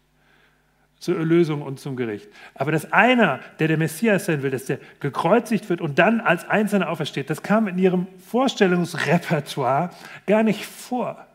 Zur 1.04 1.18
Erlösung 1.18 1.62
und 1.62 1.82
zum 1.82 1.98
Gericht. 1.98 2.30
Aber 2.56 2.72
dass 2.72 2.94
einer, 2.94 3.42
der 3.60 3.68
der 3.68 3.78
Messias 3.78 4.24
sein 4.24 4.42
will, 4.42 4.52
dass 4.52 4.68
der 4.68 4.80
gekreuzigt 5.02 5.70
wird 5.70 5.82
und 5.82 6.00
dann 6.00 6.22
als 6.22 6.48
Einzelner 6.48 6.90
aufersteht, 6.90 7.30
das 7.30 7.44
kam 7.44 7.68
in 7.68 7.78
ihrem 7.78 8.08
Vorstellungsrepertoire 8.30 9.90
gar 10.26 10.44
nicht 10.44 10.66
vor. 10.66 11.28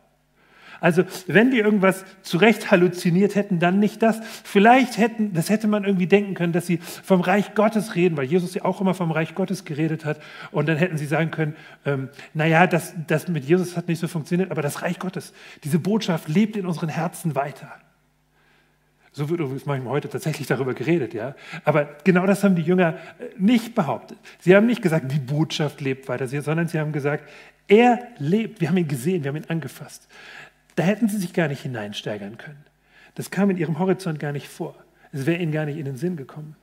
Also 0.81 1.03
wenn 1.27 1.51
die 1.51 1.59
irgendwas 1.59 2.03
zurecht 2.23 2.71
halluziniert 2.71 3.35
hätten, 3.35 3.59
dann 3.59 3.77
nicht 3.77 4.01
das. 4.01 4.19
Vielleicht 4.43 4.97
hätten, 4.97 5.33
das 5.33 5.51
hätte 5.51 5.67
man 5.67 5.83
irgendwie 5.83 6.07
denken 6.07 6.33
können, 6.33 6.51
dass 6.51 6.65
sie 6.65 6.77
vom 6.77 7.21
Reich 7.21 7.53
Gottes 7.53 7.93
reden, 7.93 8.17
weil 8.17 8.25
Jesus 8.25 8.55
ja 8.55 8.65
auch 8.65 8.81
immer 8.81 8.95
vom 8.95 9.11
Reich 9.11 9.35
Gottes 9.35 9.65
geredet 9.65 10.03
hat. 10.03 10.19
Und 10.49 10.67
dann 10.67 10.77
hätten 10.77 10.97
sie 10.97 11.05
sagen 11.05 11.29
können, 11.29 11.55
ähm, 11.85 12.09
naja, 12.33 12.65
das, 12.65 12.95
das 13.05 13.27
mit 13.27 13.45
Jesus 13.45 13.77
hat 13.77 13.87
nicht 13.87 13.99
so 13.99 14.07
funktioniert, 14.07 14.49
aber 14.49 14.63
das 14.63 14.81
Reich 14.81 14.97
Gottes, 14.97 15.31
diese 15.63 15.77
Botschaft 15.77 16.27
lebt 16.27 16.55
in 16.55 16.65
unseren 16.65 16.89
Herzen 16.89 17.35
weiter. 17.35 17.71
So 19.11 19.29
wird 19.29 19.39
übrigens 19.39 19.65
manchmal 19.65 19.93
heute 19.93 20.09
tatsächlich 20.09 20.47
darüber 20.47 20.73
geredet, 20.73 21.13
ja. 21.13 21.35
Aber 21.63 21.89
genau 22.03 22.25
das 22.25 22.43
haben 22.43 22.55
die 22.55 22.61
Jünger 22.61 22.97
äh, 23.19 23.25
nicht 23.37 23.75
behauptet. 23.75 24.17
Sie 24.39 24.55
haben 24.55 24.67
nicht 24.67 24.81
gesagt, 24.81 25.11
die 25.11 25.19
Botschaft 25.19 25.81
lebt 25.81 26.07
weiter, 26.07 26.27
sondern 26.27 26.67
sie 26.67 26.79
haben 26.79 26.91
gesagt, 26.91 27.27
er 27.67 27.99
lebt. 28.17 28.61
Wir 28.61 28.69
haben 28.69 28.77
ihn 28.77 28.87
gesehen, 28.87 29.23
wir 29.23 29.29
haben 29.29 29.37
ihn 29.37 29.49
angefasst. 29.49 30.07
Da 30.75 30.83
hätten 30.83 31.09
sie 31.09 31.17
sich 31.17 31.33
gar 31.33 31.47
nicht 31.47 31.61
hineinsteigern 31.61 32.37
können. 32.37 32.63
Das 33.15 33.31
kam 33.31 33.49
in 33.49 33.57
ihrem 33.57 33.79
Horizont 33.79 34.19
gar 34.19 34.31
nicht 34.31 34.47
vor. 34.47 34.75
Es 35.11 35.25
wäre 35.25 35.41
ihnen 35.41 35.51
gar 35.51 35.65
nicht 35.65 35.77
in 35.77 35.85
den 35.85 35.97
Sinn 35.97 36.15
gekommen. 36.15 36.55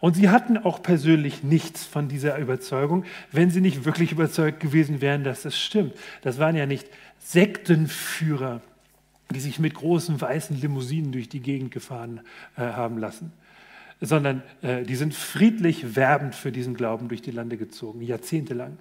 Und 0.00 0.16
sie 0.16 0.28
hatten 0.28 0.58
auch 0.58 0.82
persönlich 0.82 1.42
nichts 1.42 1.84
von 1.84 2.08
dieser 2.08 2.36
Überzeugung, 2.38 3.04
wenn 3.32 3.50
sie 3.50 3.60
nicht 3.60 3.84
wirklich 3.84 4.12
überzeugt 4.12 4.60
gewesen 4.60 5.00
wären, 5.00 5.24
dass 5.24 5.42
das 5.42 5.58
stimmt. 5.58 5.94
Das 6.22 6.38
waren 6.38 6.56
ja 6.56 6.66
nicht 6.66 6.88
Sektenführer, 7.18 8.60
die 9.30 9.40
sich 9.40 9.58
mit 9.58 9.74
großen 9.74 10.20
weißen 10.20 10.60
Limousinen 10.60 11.12
durch 11.12 11.28
die 11.28 11.40
Gegend 11.40 11.70
gefahren 11.70 12.20
äh, 12.56 12.62
haben 12.62 12.98
lassen, 12.98 13.32
sondern 14.00 14.42
äh, 14.62 14.84
die 14.84 14.96
sind 14.96 15.14
friedlich 15.14 15.96
werbend 15.96 16.34
für 16.34 16.52
diesen 16.52 16.74
Glauben 16.74 17.08
durch 17.08 17.22
die 17.22 17.30
Lande 17.30 17.56
gezogen, 17.56 18.00
jahrzehntelang 18.00 18.78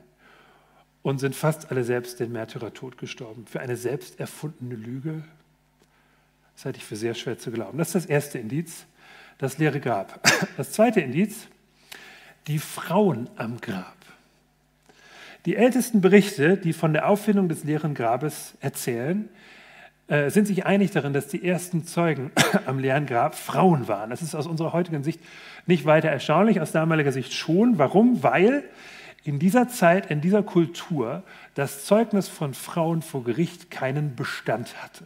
und 1.01 1.19
sind 1.19 1.35
fast 1.35 1.71
alle 1.71 1.83
selbst 1.83 2.19
den 2.19 2.31
Märtyrertod 2.31 2.97
gestorben. 2.97 3.45
Für 3.45 3.59
eine 3.59 3.77
selbst 3.77 4.19
erfundene 4.19 4.75
Lüge, 4.75 5.23
das 6.55 6.65
halte 6.65 6.79
ich 6.79 6.85
für 6.85 6.95
sehr 6.95 7.13
schwer 7.13 7.37
zu 7.37 7.51
glauben. 7.51 7.77
Das 7.77 7.89
ist 7.89 7.95
das 7.95 8.05
erste 8.05 8.39
Indiz, 8.39 8.85
das 9.37 9.57
leere 9.57 9.79
Grab. 9.79 10.21
Das 10.57 10.71
zweite 10.71 11.01
Indiz, 11.01 11.47
die 12.47 12.59
Frauen 12.59 13.29
am 13.35 13.61
Grab. 13.61 13.95
Die 15.45 15.55
ältesten 15.55 16.01
Berichte, 16.01 16.57
die 16.57 16.73
von 16.73 16.93
der 16.93 17.07
Auffindung 17.07 17.47
des 17.47 17.63
leeren 17.63 17.93
Grabes 17.93 18.55
erzählen, 18.59 19.29
äh, 20.07 20.29
sind 20.29 20.47
sich 20.47 20.65
einig 20.65 20.91
darin, 20.91 21.13
dass 21.13 21.27
die 21.27 21.45
ersten 21.45 21.85
Zeugen 21.85 22.31
am 22.65 22.79
leeren 22.79 23.05
Grab 23.05 23.35
Frauen 23.35 23.87
waren. 23.87 24.09
Das 24.09 24.21
ist 24.21 24.35
aus 24.35 24.47
unserer 24.47 24.73
heutigen 24.73 25.03
Sicht 25.03 25.19
nicht 25.65 25.85
weiter 25.85 26.09
erstaunlich, 26.09 26.61
aus 26.61 26.71
damaliger 26.71 27.11
Sicht 27.11 27.33
schon. 27.33 27.77
Warum? 27.77 28.23
Weil 28.23 28.63
in 29.23 29.39
dieser 29.39 29.67
Zeit, 29.67 30.09
in 30.09 30.21
dieser 30.21 30.43
Kultur 30.43 31.23
das 31.55 31.85
Zeugnis 31.85 32.29
von 32.29 32.53
Frauen 32.53 33.01
vor 33.01 33.25
Gericht 33.25 33.69
keinen 33.69 34.15
Bestand 34.15 34.81
hatte. 34.81 35.03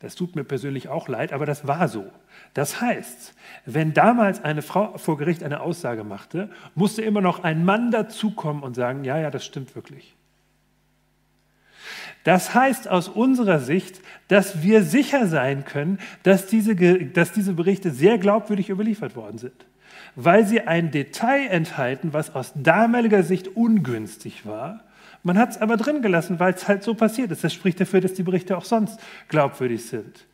Das 0.00 0.14
tut 0.14 0.34
mir 0.34 0.44
persönlich 0.44 0.88
auch 0.88 1.08
leid, 1.08 1.34
aber 1.34 1.44
das 1.44 1.66
war 1.66 1.88
so. 1.88 2.10
Das 2.54 2.80
heißt, 2.80 3.34
wenn 3.66 3.92
damals 3.92 4.42
eine 4.42 4.62
Frau 4.62 4.96
vor 4.96 5.18
Gericht 5.18 5.42
eine 5.42 5.60
Aussage 5.60 6.04
machte, 6.04 6.48
musste 6.74 7.02
immer 7.02 7.20
noch 7.20 7.44
ein 7.44 7.66
Mann 7.66 7.90
dazukommen 7.90 8.62
und 8.62 8.74
sagen, 8.74 9.04
ja, 9.04 9.18
ja, 9.18 9.30
das 9.30 9.44
stimmt 9.44 9.76
wirklich. 9.76 10.14
Das 12.24 12.54
heißt 12.54 12.88
aus 12.88 13.08
unserer 13.08 13.60
Sicht, 13.60 14.00
dass 14.28 14.62
wir 14.62 14.82
sicher 14.82 15.26
sein 15.26 15.64
können, 15.64 15.98
dass 16.22 16.46
diese, 16.46 16.74
dass 16.74 17.32
diese 17.32 17.54
Berichte 17.54 17.90
sehr 17.90 18.18
glaubwürdig 18.18 18.68
überliefert 18.68 19.16
worden 19.16 19.38
sind 19.38 19.66
weil 20.14 20.46
sie 20.46 20.62
ein 20.62 20.90
Detail 20.90 21.48
enthalten, 21.48 22.12
was 22.12 22.34
aus 22.34 22.52
damaliger 22.54 23.22
Sicht 23.22 23.48
ungünstig 23.48 24.46
war. 24.46 24.84
Man 25.22 25.38
hat 25.38 25.50
es 25.50 25.58
aber 25.58 25.76
drin 25.76 26.02
gelassen, 26.02 26.40
weil 26.40 26.54
es 26.54 26.66
halt 26.66 26.82
so 26.82 26.94
passiert 26.94 27.30
ist. 27.30 27.44
Das 27.44 27.52
spricht 27.52 27.80
dafür, 27.80 28.00
dass 28.00 28.14
die 28.14 28.22
Berichte 28.22 28.56
auch 28.56 28.64
sonst 28.64 28.98
glaubwürdig 29.28 29.84
sind. 29.84 30.26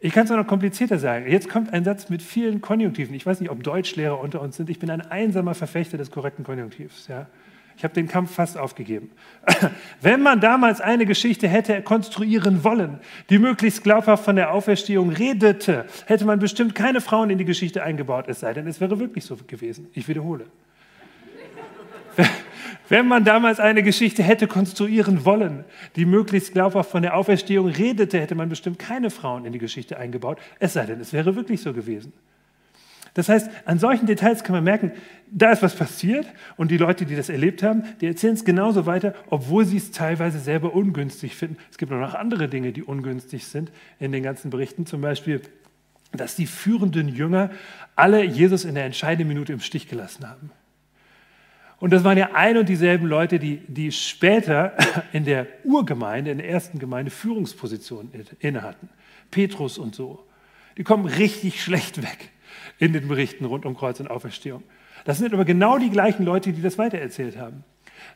Ich 0.00 0.12
kann 0.12 0.24
es 0.24 0.32
auch 0.32 0.36
noch 0.36 0.48
komplizierter 0.48 0.98
sagen. 0.98 1.30
Jetzt 1.30 1.48
kommt 1.48 1.72
ein 1.72 1.84
Satz 1.84 2.08
mit 2.08 2.22
vielen 2.22 2.60
Konjunktiven. 2.60 3.14
Ich 3.14 3.24
weiß 3.24 3.38
nicht, 3.38 3.50
ob 3.50 3.62
Deutschlehrer 3.62 4.18
unter 4.18 4.40
uns 4.40 4.56
sind. 4.56 4.68
Ich 4.68 4.80
bin 4.80 4.90
ein 4.90 5.00
einsamer 5.00 5.54
Verfechter 5.54 5.96
des 5.96 6.10
korrekten 6.10 6.44
Konjunktivs. 6.44 7.06
Ja? 7.06 7.26
Ich 7.82 7.84
habe 7.84 7.94
den 7.94 8.06
Kampf 8.06 8.32
fast 8.32 8.56
aufgegeben. 8.56 9.10
Wenn 10.00 10.22
man 10.22 10.40
damals 10.40 10.80
eine 10.80 11.04
Geschichte 11.04 11.48
hätte 11.48 11.82
konstruieren 11.82 12.62
wollen, 12.62 13.00
die 13.28 13.40
möglichst 13.40 13.82
glaubhaft 13.82 14.24
von 14.24 14.36
der 14.36 14.52
Auferstehung 14.52 15.10
redete, 15.10 15.86
hätte 16.06 16.24
man 16.24 16.38
bestimmt 16.38 16.76
keine 16.76 17.00
Frauen 17.00 17.28
in 17.30 17.38
die 17.38 17.44
Geschichte 17.44 17.82
eingebaut, 17.82 18.26
es 18.28 18.38
sei 18.38 18.54
denn, 18.54 18.68
es 18.68 18.80
wäre 18.80 19.00
wirklich 19.00 19.24
so 19.24 19.36
gewesen. 19.48 19.88
Ich 19.94 20.06
wiederhole. 20.06 20.44
Wenn 22.88 23.08
man 23.08 23.24
damals 23.24 23.58
eine 23.58 23.82
Geschichte 23.82 24.22
hätte 24.22 24.46
konstruieren 24.46 25.24
wollen, 25.24 25.64
die 25.96 26.04
möglichst 26.04 26.52
glaubhaft 26.52 26.92
von 26.92 27.02
der 27.02 27.16
Auferstehung 27.16 27.66
redete, 27.66 28.20
hätte 28.20 28.36
man 28.36 28.48
bestimmt 28.48 28.78
keine 28.78 29.10
Frauen 29.10 29.44
in 29.44 29.52
die 29.52 29.58
Geschichte 29.58 29.98
eingebaut, 29.98 30.38
es 30.60 30.74
sei 30.74 30.86
denn, 30.86 31.00
es 31.00 31.12
wäre 31.12 31.34
wirklich 31.34 31.60
so 31.60 31.72
gewesen. 31.72 32.12
Das 33.14 33.28
heißt, 33.28 33.50
an 33.66 33.78
solchen 33.78 34.06
Details 34.06 34.42
kann 34.42 34.54
man 34.54 34.64
merken, 34.64 34.92
da 35.30 35.52
ist 35.52 35.62
was 35.62 35.74
passiert 35.74 36.26
und 36.56 36.70
die 36.70 36.78
Leute, 36.78 37.04
die 37.04 37.14
das 37.14 37.28
erlebt 37.28 37.62
haben, 37.62 37.84
die 38.00 38.06
erzählen 38.06 38.34
es 38.34 38.44
genauso 38.44 38.86
weiter, 38.86 39.14
obwohl 39.28 39.66
sie 39.66 39.76
es 39.76 39.90
teilweise 39.90 40.38
selber 40.38 40.74
ungünstig 40.74 41.36
finden. 41.36 41.56
Es 41.70 41.76
gibt 41.76 41.92
noch 41.92 42.14
andere 42.14 42.48
Dinge, 42.48 42.72
die 42.72 42.82
ungünstig 42.82 43.46
sind 43.46 43.70
in 43.98 44.12
den 44.12 44.22
ganzen 44.22 44.50
Berichten, 44.50 44.86
zum 44.86 45.02
Beispiel, 45.02 45.42
dass 46.12 46.36
die 46.36 46.46
führenden 46.46 47.08
Jünger 47.08 47.50
alle 47.96 48.24
Jesus 48.24 48.64
in 48.64 48.74
der 48.74 48.84
entscheidenden 48.84 49.28
Minute 49.28 49.52
im 49.52 49.60
Stich 49.60 49.88
gelassen 49.88 50.28
haben. 50.28 50.50
Und 51.78 51.92
das 51.92 52.04
waren 52.04 52.16
ja 52.16 52.30
ein 52.34 52.56
und 52.56 52.68
dieselben 52.68 53.06
Leute, 53.06 53.38
die, 53.38 53.56
die 53.66 53.92
später 53.92 54.74
in 55.12 55.24
der 55.24 55.46
Urgemeinde, 55.64 56.30
in 56.30 56.38
der 56.38 56.48
ersten 56.48 56.78
Gemeinde 56.78 57.10
Führungspositionen 57.10 58.12
inne 58.38 58.62
hatten. 58.62 58.88
Petrus 59.30 59.78
und 59.78 59.94
so. 59.94 60.24
Die 60.78 60.84
kommen 60.84 61.06
richtig 61.06 61.62
schlecht 61.62 62.02
weg 62.02 62.31
in 62.82 62.92
den 62.92 63.06
Berichten 63.06 63.44
rund 63.44 63.64
um 63.64 63.76
Kreuz 63.76 64.00
und 64.00 64.10
Auferstehung. 64.10 64.64
Das 65.04 65.18
sind 65.18 65.32
aber 65.32 65.44
genau 65.44 65.78
die 65.78 65.88
gleichen 65.88 66.24
Leute, 66.24 66.52
die 66.52 66.62
das 66.62 66.78
weitererzählt 66.78 67.38
haben. 67.38 67.62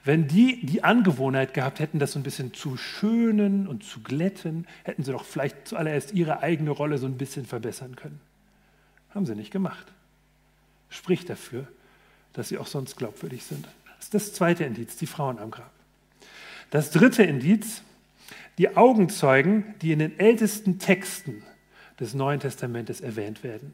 Wenn 0.02 0.26
die 0.26 0.66
die 0.66 0.82
Angewohnheit 0.82 1.54
gehabt 1.54 1.78
hätten, 1.78 2.00
das 2.00 2.12
so 2.12 2.18
ein 2.18 2.24
bisschen 2.24 2.52
zu 2.52 2.76
schönen 2.76 3.68
und 3.68 3.84
zu 3.84 4.00
glätten, 4.00 4.66
hätten 4.82 5.04
sie 5.04 5.12
doch 5.12 5.24
vielleicht 5.24 5.68
zuallererst 5.68 6.12
ihre 6.14 6.40
eigene 6.40 6.70
Rolle 6.70 6.98
so 6.98 7.06
ein 7.06 7.16
bisschen 7.16 7.46
verbessern 7.46 7.94
können. 7.94 8.20
Haben 9.14 9.24
sie 9.24 9.36
nicht 9.36 9.52
gemacht. 9.52 9.86
Spricht 10.88 11.30
dafür, 11.30 11.68
dass 12.32 12.48
sie 12.48 12.58
auch 12.58 12.66
sonst 12.66 12.96
glaubwürdig 12.96 13.44
sind. 13.44 13.68
Das 13.98 14.06
ist 14.06 14.14
das 14.14 14.32
zweite 14.32 14.64
Indiz, 14.64 14.96
die 14.96 15.06
Frauen 15.06 15.38
am 15.38 15.52
Grab. 15.52 15.70
Das 16.70 16.90
dritte 16.90 17.22
Indiz, 17.22 17.82
die 18.58 18.76
Augenzeugen, 18.76 19.76
die 19.80 19.92
in 19.92 20.00
den 20.00 20.18
ältesten 20.18 20.80
Texten 20.80 21.44
des 22.00 22.14
Neuen 22.14 22.40
Testamentes 22.40 23.00
erwähnt 23.00 23.44
werden. 23.44 23.72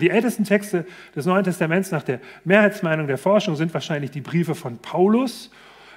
Die 0.00 0.10
ältesten 0.10 0.44
Texte 0.44 0.86
des 1.14 1.26
Neuen 1.26 1.44
Testaments 1.44 1.90
nach 1.90 2.02
der 2.02 2.20
Mehrheitsmeinung 2.44 3.06
der 3.06 3.18
Forschung 3.18 3.56
sind 3.56 3.72
wahrscheinlich 3.74 4.10
die 4.10 4.20
Briefe 4.20 4.54
von 4.54 4.78
Paulus 4.78 5.50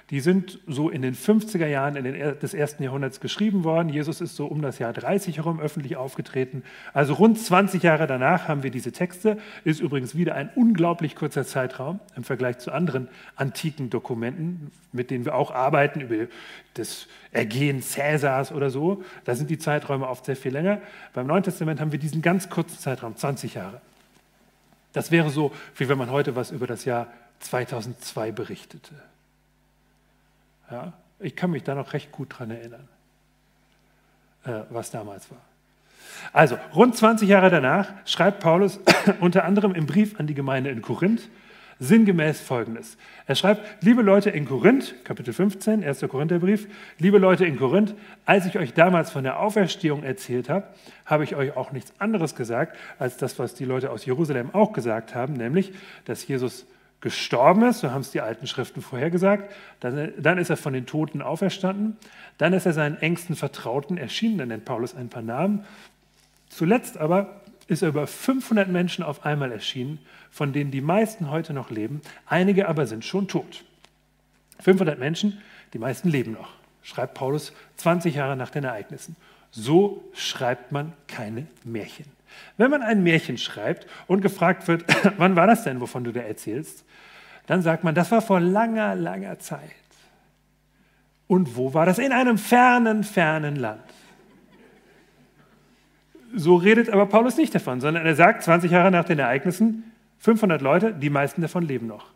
die 0.09 0.19
sind 0.19 0.59
so 0.67 0.89
in 0.89 1.01
den 1.01 1.15
50er 1.15 1.65
Jahren 1.65 1.95
des 1.95 2.53
ersten 2.53 2.83
Jahrhunderts 2.83 3.21
geschrieben 3.21 3.63
worden. 3.63 3.89
Jesus 3.89 4.19
ist 4.19 4.35
so 4.35 4.45
um 4.45 4.61
das 4.61 4.77
Jahr 4.77 4.91
30 4.91 5.37
herum 5.37 5.59
öffentlich 5.59 5.95
aufgetreten. 5.95 6.63
Also 6.93 7.13
rund 7.13 7.39
20 7.39 7.81
Jahre 7.81 8.05
danach 8.05 8.47
haben 8.47 8.63
wir 8.63 8.71
diese 8.71 8.91
Texte. 8.91 9.37
Ist 9.63 9.79
übrigens 9.79 10.15
wieder 10.15 10.35
ein 10.35 10.49
unglaublich 10.55 11.15
kurzer 11.15 11.45
Zeitraum 11.45 11.99
im 12.15 12.23
Vergleich 12.23 12.57
zu 12.59 12.71
anderen 12.71 13.07
antiken 13.35 13.89
Dokumenten, 13.89 14.71
mit 14.91 15.09
denen 15.09 15.23
wir 15.23 15.35
auch 15.35 15.51
arbeiten, 15.51 16.01
über 16.01 16.27
das 16.73 17.07
Ergehen 17.31 17.81
Cäsars 17.81 18.51
oder 18.51 18.69
so. 18.69 19.03
Da 19.23 19.35
sind 19.35 19.49
die 19.49 19.57
Zeiträume 19.57 20.07
oft 20.07 20.25
sehr 20.25 20.35
viel 20.35 20.51
länger. 20.51 20.81
Beim 21.13 21.27
Neuen 21.27 21.43
Testament 21.43 21.79
haben 21.79 21.93
wir 21.93 21.99
diesen 21.99 22.21
ganz 22.21 22.49
kurzen 22.49 22.77
Zeitraum, 22.77 23.15
20 23.15 23.53
Jahre. 23.53 23.81
Das 24.91 25.11
wäre 25.11 25.29
so, 25.29 25.53
wie 25.77 25.87
wenn 25.87 25.97
man 25.97 26.11
heute 26.11 26.35
was 26.35 26.51
über 26.51 26.67
das 26.67 26.85
Jahr 26.85 27.07
2002 27.39 28.31
berichtete. 28.31 28.93
Ja, 30.73 30.91
ich 31.19 31.35
kann 31.35 31.51
mich 31.51 31.61
da 31.61 31.75
noch 31.75 31.93
recht 31.93 32.11
gut 32.11 32.29
dran 32.35 32.49
erinnern, 32.49 32.87
äh, 34.43 34.61
was 34.71 34.89
damals 34.89 35.29
war. 35.29 35.37
Also, 36.31 36.57
rund 36.73 36.97
20 36.97 37.29
Jahre 37.29 37.51
danach 37.51 37.91
schreibt 38.05 38.39
Paulus 38.39 38.79
unter 39.19 39.45
anderem 39.45 39.75
im 39.75 39.85
Brief 39.85 40.19
an 40.19 40.25
die 40.25 40.33
Gemeinde 40.33 40.71
in 40.71 40.81
Korinth 40.81 41.29
sinngemäß 41.79 42.41
Folgendes. 42.41 42.97
Er 43.27 43.35
schreibt, 43.35 43.83
liebe 43.83 44.01
Leute 44.01 44.31
in 44.31 44.45
Korinth, 44.45 44.95
Kapitel 45.03 45.31
15, 45.31 45.83
1. 45.83 45.99
Korintherbrief, 46.09 46.67
liebe 46.97 47.19
Leute 47.19 47.45
in 47.45 47.55
Korinth, 47.55 47.93
als 48.25 48.47
ich 48.47 48.57
euch 48.57 48.73
damals 48.73 49.11
von 49.11 49.23
der 49.23 49.39
Auferstehung 49.39 50.01
erzählt 50.01 50.49
habe, 50.49 50.65
habe 51.05 51.23
ich 51.23 51.35
euch 51.35 51.55
auch 51.55 51.71
nichts 51.71 51.93
anderes 51.99 52.33
gesagt, 52.33 52.75
als 52.97 53.17
das, 53.17 53.37
was 53.37 53.53
die 53.53 53.65
Leute 53.65 53.91
aus 53.91 54.05
Jerusalem 54.05 54.49
auch 54.53 54.73
gesagt 54.73 55.13
haben, 55.13 55.33
nämlich, 55.33 55.71
dass 56.05 56.27
Jesus 56.27 56.65
gestorben 57.03 57.63
ist, 57.63 57.81
so 57.81 57.91
haben 57.91 57.99
es 57.99 58.11
die 58.11 58.21
alten 58.21 58.47
Schriften 58.47 58.81
vorhergesagt, 58.81 59.53
dann, 59.81 60.13
dann 60.17 60.37
ist 60.37 60.49
er 60.49 60.55
von 60.55 60.71
den 60.71 60.85
Toten 60.85 61.21
auferstanden, 61.21 61.97
dann 62.37 62.53
ist 62.53 62.65
er 62.65 62.71
seinen 62.71 62.95
engsten 62.95 63.35
Vertrauten 63.35 63.97
erschienen, 63.97 64.37
dann 64.37 64.47
nennt 64.47 64.63
Paulus 64.63 64.95
ein 64.95 65.09
paar 65.09 65.21
Namen. 65.21 65.65
Zuletzt 66.47 66.97
aber 66.97 67.41
ist 67.67 67.81
er 67.81 67.89
über 67.89 68.07
500 68.07 68.69
Menschen 68.69 69.03
auf 69.03 69.25
einmal 69.25 69.51
erschienen, 69.51 69.99
von 70.31 70.53
denen 70.53 70.71
die 70.71 70.79
meisten 70.79 71.29
heute 71.29 71.53
noch 71.53 71.71
leben, 71.71 72.01
einige 72.25 72.69
aber 72.69 72.87
sind 72.87 73.03
schon 73.03 73.27
tot. 73.27 73.65
500 74.61 74.97
Menschen, 74.97 75.41
die 75.73 75.79
meisten 75.79 76.07
leben 76.07 76.31
noch, 76.31 76.53
schreibt 76.83 77.15
Paulus 77.15 77.51
20 77.75 78.15
Jahre 78.15 78.37
nach 78.37 78.49
den 78.49 78.63
Ereignissen. 78.63 79.17
So 79.51 80.09
schreibt 80.13 80.71
man 80.71 80.93
keine 81.07 81.47
Märchen. 81.65 82.05
Wenn 82.57 82.71
man 82.71 82.81
ein 82.81 83.03
Märchen 83.03 83.37
schreibt 83.37 83.87
und 84.07 84.21
gefragt 84.21 84.67
wird, 84.67 84.85
wann 85.17 85.35
war 85.35 85.47
das 85.47 85.63
denn, 85.63 85.81
wovon 85.81 86.03
du 86.03 86.11
da 86.11 86.21
erzählst, 86.21 86.85
dann 87.47 87.61
sagt 87.61 87.83
man, 87.83 87.95
das 87.95 88.11
war 88.11 88.21
vor 88.21 88.39
langer, 88.39 88.95
langer 88.95 89.39
Zeit. 89.39 89.59
Und 91.27 91.55
wo 91.55 91.73
war 91.73 91.85
das? 91.85 91.99
In 91.99 92.11
einem 92.11 92.37
fernen, 92.37 93.03
fernen 93.03 93.55
Land. 93.55 93.81
So 96.35 96.55
redet 96.55 96.89
aber 96.89 97.05
Paulus 97.05 97.37
nicht 97.37 97.53
davon, 97.53 97.79
sondern 97.79 98.05
er 98.05 98.15
sagt 98.15 98.43
20 98.43 98.71
Jahre 98.71 98.91
nach 98.91 99.05
den 99.05 99.19
Ereignissen, 99.19 99.91
500 100.19 100.61
Leute, 100.61 100.93
die 100.93 101.09
meisten 101.09 101.41
davon 101.41 101.63
leben 101.63 101.85
noch. 101.85 102.07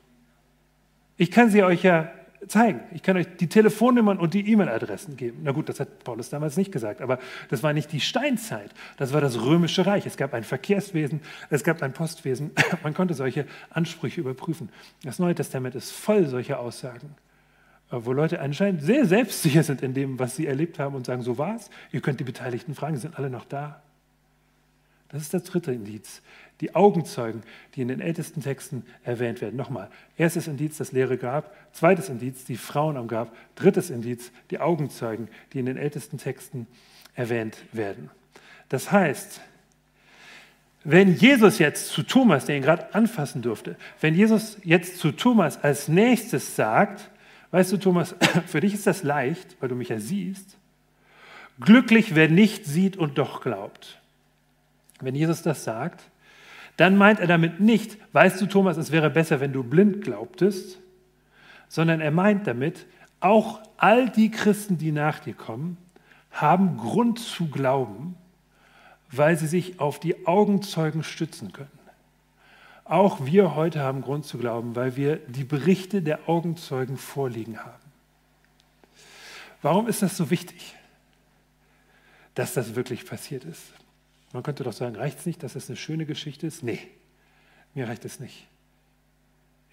Ich 1.17 1.31
kann 1.31 1.49
sie 1.49 1.63
euch 1.63 1.83
ja 1.83 2.09
zeigen. 2.47 2.81
Ich 2.91 3.03
kann 3.03 3.17
euch 3.17 3.27
die 3.37 3.47
Telefonnummern 3.47 4.17
und 4.17 4.33
die 4.33 4.51
E-Mail-Adressen 4.51 5.17
geben. 5.17 5.39
Na 5.43 5.51
gut, 5.51 5.69
das 5.69 5.79
hat 5.79 6.03
Paulus 6.03 6.29
damals 6.29 6.57
nicht 6.57 6.71
gesagt, 6.71 7.01
aber 7.01 7.19
das 7.49 7.63
war 7.63 7.73
nicht 7.73 7.91
die 7.91 7.99
Steinzeit, 7.99 8.71
das 8.97 9.13
war 9.13 9.21
das 9.21 9.41
römische 9.41 9.85
Reich. 9.85 10.05
Es 10.05 10.17
gab 10.17 10.33
ein 10.33 10.43
Verkehrswesen, 10.43 11.21
es 11.49 11.63
gab 11.63 11.81
ein 11.81 11.93
Postwesen. 11.93 12.51
Man 12.83 12.93
konnte 12.93 13.13
solche 13.13 13.45
Ansprüche 13.69 14.21
überprüfen. 14.21 14.69
Das 15.03 15.19
Neue 15.19 15.35
Testament 15.35 15.75
ist 15.75 15.91
voll 15.91 16.27
solcher 16.27 16.59
Aussagen, 16.59 17.15
wo 17.89 18.13
Leute 18.13 18.39
anscheinend 18.39 18.81
sehr 18.81 19.05
selbstsicher 19.05 19.63
sind 19.63 19.81
in 19.81 19.93
dem, 19.93 20.19
was 20.19 20.35
sie 20.35 20.47
erlebt 20.47 20.79
haben 20.79 20.95
und 20.95 21.05
sagen, 21.05 21.21
so 21.21 21.37
war 21.37 21.55
es. 21.55 21.69
Ihr 21.91 22.01
könnt 22.01 22.19
die 22.19 22.25
Beteiligten 22.25 22.75
fragen, 22.75 22.97
sind 22.97 23.17
alle 23.17 23.29
noch 23.29 23.45
da. 23.45 23.81
Das 25.09 25.21
ist 25.21 25.33
das 25.33 25.43
dritte 25.43 25.71
Indiz. 25.71 26.21
Die 26.61 26.75
Augenzeugen, 26.75 27.43
die 27.75 27.81
in 27.81 27.87
den 27.87 28.01
ältesten 28.01 28.41
Texten 28.41 28.83
erwähnt 29.03 29.41
werden. 29.41 29.55
Nochmal, 29.55 29.89
erstes 30.17 30.47
Indiz, 30.47 30.77
das 30.77 30.91
leere 30.91 31.17
Grab. 31.17 31.55
Zweites 31.71 32.09
Indiz, 32.09 32.45
die 32.45 32.57
Frauen 32.57 32.97
am 32.97 33.07
Grab. 33.07 33.35
Drittes 33.55 33.89
Indiz, 33.89 34.31
die 34.49 34.59
Augenzeugen, 34.59 35.27
die 35.53 35.59
in 35.59 35.67
den 35.67 35.77
ältesten 35.77 36.17
Texten 36.17 36.67
erwähnt 37.15 37.57
werden. 37.73 38.09
Das 38.69 38.91
heißt, 38.91 39.41
wenn 40.83 41.15
Jesus 41.15 41.59
jetzt 41.59 41.89
zu 41.89 42.03
Thomas, 42.03 42.45
der 42.45 42.55
ihn 42.55 42.61
gerade 42.61 42.93
anfassen 42.95 43.41
durfte, 43.41 43.75
wenn 43.99 44.15
Jesus 44.15 44.57
jetzt 44.63 44.99
zu 44.99 45.11
Thomas 45.11 45.61
als 45.61 45.89
nächstes 45.89 46.55
sagt, 46.55 47.09
weißt 47.51 47.73
du 47.73 47.77
Thomas, 47.77 48.15
für 48.47 48.61
dich 48.61 48.73
ist 48.73 48.87
das 48.87 49.03
leicht, 49.03 49.57
weil 49.59 49.69
du 49.69 49.75
mich 49.75 49.89
ja 49.89 49.99
siehst, 49.99 50.57
glücklich, 51.59 52.15
wer 52.15 52.29
nicht 52.29 52.65
sieht 52.65 52.95
und 52.95 53.17
doch 53.17 53.41
glaubt. 53.41 53.99
Wenn 55.01 55.13
Jesus 55.13 55.41
das 55.41 55.63
sagt, 55.63 56.03
dann 56.77 56.95
meint 56.95 57.19
er 57.19 57.27
damit 57.27 57.59
nicht, 57.59 57.97
weißt 58.13 58.39
du 58.39 58.45
Thomas, 58.45 58.77
es 58.77 58.91
wäre 58.91 59.09
besser, 59.09 59.39
wenn 59.39 59.51
du 59.51 59.63
blind 59.63 60.03
glaubtest, 60.03 60.79
sondern 61.67 61.99
er 61.99 62.11
meint 62.11 62.47
damit, 62.47 62.85
auch 63.19 63.61
all 63.77 64.09
die 64.09 64.29
Christen, 64.29 64.77
die 64.77 64.91
nach 64.91 65.19
dir 65.19 65.33
kommen, 65.33 65.77
haben 66.31 66.77
Grund 66.77 67.19
zu 67.19 67.47
glauben, 67.47 68.15
weil 69.11 69.37
sie 69.37 69.47
sich 69.47 69.79
auf 69.79 69.99
die 69.99 70.27
Augenzeugen 70.27 71.03
stützen 71.03 71.51
können. 71.51 71.69
Auch 72.85 73.25
wir 73.25 73.55
heute 73.55 73.81
haben 73.81 74.01
Grund 74.01 74.25
zu 74.25 74.37
glauben, 74.37 74.75
weil 74.75 74.95
wir 74.95 75.17
die 75.17 75.43
Berichte 75.43 76.01
der 76.01 76.29
Augenzeugen 76.29 76.97
vorliegen 76.97 77.59
haben. 77.59 77.83
Warum 79.61 79.87
ist 79.87 80.03
das 80.03 80.15
so 80.15 80.29
wichtig, 80.29 80.75
dass 82.35 82.53
das 82.53 82.75
wirklich 82.75 83.05
passiert 83.05 83.43
ist? 83.43 83.73
Man 84.33 84.43
könnte 84.43 84.63
doch 84.63 84.73
sagen, 84.73 84.95
reicht 84.95 85.19
es 85.19 85.25
nicht, 85.25 85.43
dass 85.43 85.55
es 85.55 85.69
eine 85.69 85.77
schöne 85.77 86.05
Geschichte 86.05 86.47
ist? 86.47 86.63
Nee, 86.63 86.79
mir 87.73 87.87
reicht 87.87 88.05
es 88.05 88.19
nicht. 88.19 88.47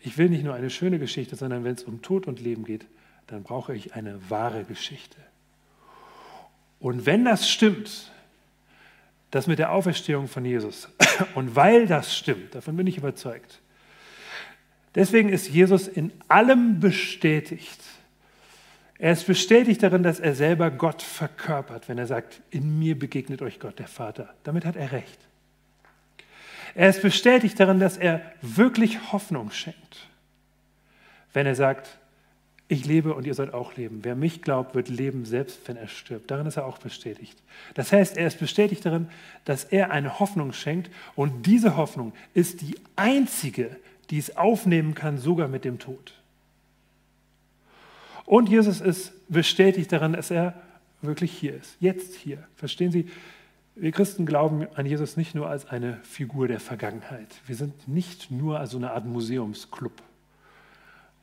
Ich 0.01 0.19
will 0.19 0.29
nicht 0.29 0.45
nur 0.45 0.55
eine 0.55 0.71
schöne 0.71 0.99
Geschichte, 0.99 1.35
sondern 1.35 1.65
wenn 1.65 1.75
es 1.75 1.85
um 1.85 2.03
Tod 2.03 2.27
und 2.27 2.41
Leben 2.41 2.65
geht, 2.65 2.87
dann 3.27 3.43
brauche 3.43 3.75
ich 3.75 3.95
eine 3.95 4.31
wahre 4.31 4.65
Geschichte. 4.65 5.17
Und 6.79 7.07
wenn 7.07 7.25
das 7.25 7.49
stimmt, 7.49 8.13
das 9.31 9.47
mit 9.47 9.59
der 9.59 9.73
Auferstehung 9.73 10.29
von 10.29 10.45
Jesus, 10.45 10.89
und 11.35 11.57
weil 11.57 11.87
das 11.87 12.15
stimmt, 12.15 12.55
davon 12.55 12.77
bin 12.77 12.87
ich 12.87 12.99
überzeugt, 12.99 13.61
deswegen 14.95 15.31
ist 15.31 15.49
Jesus 15.49 15.89
in 15.89 16.13
allem 16.29 16.81
bestätigt, 16.81 17.81
er 19.05 19.13
ist 19.13 19.27
bestätigt 19.27 19.83
darin, 19.83 20.03
dass 20.03 20.19
er 20.19 20.35
selber 20.35 20.71
Gott 20.71 21.03
verkörpert, 21.03 21.91
wenn 21.91 21.99
er 21.99 22.07
sagt, 22.07 22.41
in 22.49 22.79
mir 22.79 22.99
begegnet 22.99 23.43
euch 23.43 23.61
Gott, 23.61 23.79
der 23.79 23.87
Vater. 23.87 24.33
Damit 24.45 24.65
hat 24.65 24.77
er 24.77 24.93
recht. 24.93 25.19
Er 26.75 26.89
ist 26.89 27.03
bestätigt 27.03 27.61
darin, 27.61 27.81
dass 27.81 27.99
er 27.99 28.23
wirklich 28.41 29.13
Hoffnung 29.13 29.51
schenkt, 29.51 30.09
wenn 31.35 31.45
er 31.45 31.55
sagt, 31.55 31.99
ich 32.67 32.87
lebe 32.87 33.13
und 33.13 33.27
ihr 33.27 33.35
sollt 33.35 33.53
auch 33.53 33.77
leben. 33.77 34.01
Wer 34.05 34.15
mich 34.15 34.41
glaubt, 34.41 34.75
wird 34.75 34.89
leben, 34.89 35.27
selbst 35.27 35.59
wenn 35.67 35.77
er 35.77 35.89
stirbt. 35.89 36.31
Darin 36.31 36.47
ist 36.47 36.57
er 36.57 36.65
auch 36.65 36.79
bestätigt. 36.79 37.37
Das 37.75 37.93
heißt, 37.93 38.17
er 38.17 38.27
ist 38.27 38.39
bestätigt 38.39 38.87
darin, 38.87 39.11
dass 39.45 39.65
er 39.65 39.91
eine 39.91 40.19
Hoffnung 40.19 40.55
schenkt 40.55 40.91
und 41.15 41.45
diese 41.45 41.77
Hoffnung 41.77 42.15
ist 42.33 42.63
die 42.63 42.77
einzige, 42.97 43.77
die 44.09 44.17
es 44.17 44.39
aufnehmen 44.39 44.95
kann, 44.95 45.19
sogar 45.19 45.49
mit 45.49 45.67
dem 45.67 45.79
Tod. 45.79 46.15
Und 48.27 48.49
Jesus 48.49 48.81
ist 48.81 49.13
bestätigt 49.29 49.93
daran, 49.93 50.15
dass 50.15 50.31
er 50.31 50.55
wirklich 51.03 51.33
hier 51.33 51.55
ist, 51.55 51.77
jetzt 51.81 52.15
hier. 52.15 52.43
Verstehen 52.57 52.91
Sie? 52.91 53.11
Wir 53.77 53.91
Christen 53.91 54.25
glauben 54.25 54.67
an 54.75 54.87
Jesus 54.87 55.17
nicht 55.17 55.35
nur 55.35 55.49
als 55.49 55.67
eine 55.67 55.99
Figur 56.05 56.47
der 56.47 56.61
Vergangenheit. 56.61 57.41
Wir 57.47 57.57
sind 57.57 57.89
nicht 57.89 58.31
nur 58.31 58.65
so 58.67 58.77
eine 58.77 58.93
Art 58.93 59.05
Museumsclub, 59.05 59.93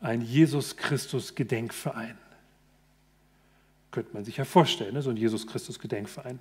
ein 0.02 0.22
Jesus-Christus-Gedenkverein. 0.22 2.18
Könnte 3.92 4.14
man 4.14 4.26
sich 4.26 4.38
ja 4.38 4.46
vorstellen, 4.46 4.94
ne? 4.94 5.02
so 5.02 5.10
ein 5.10 5.18
Jesus-Christus-Gedenkverein. 5.18 6.40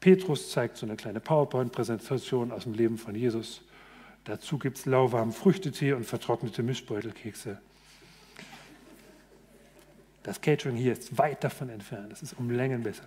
Petrus 0.00 0.50
zeigt 0.50 0.76
so 0.76 0.86
eine 0.86 0.96
kleine 0.96 1.20
PowerPoint-Präsentation 1.20 2.52
aus 2.52 2.64
dem 2.64 2.74
Leben 2.74 2.98
von 2.98 3.14
Jesus. 3.14 3.62
Dazu 4.24 4.58
gibt 4.58 4.78
es 4.78 4.86
lauwarmen 4.86 5.32
Früchtetee 5.32 5.94
und 5.94 6.04
vertrocknete 6.04 6.62
Mischbeutelkekse. 6.62 7.58
Das 10.24 10.40
Catering 10.40 10.74
hier 10.74 10.92
ist 10.92 11.16
weit 11.16 11.44
davon 11.44 11.68
entfernt. 11.68 12.10
Das 12.10 12.22
ist 12.22 12.34
um 12.38 12.50
Längen 12.50 12.82
besser. 12.82 13.04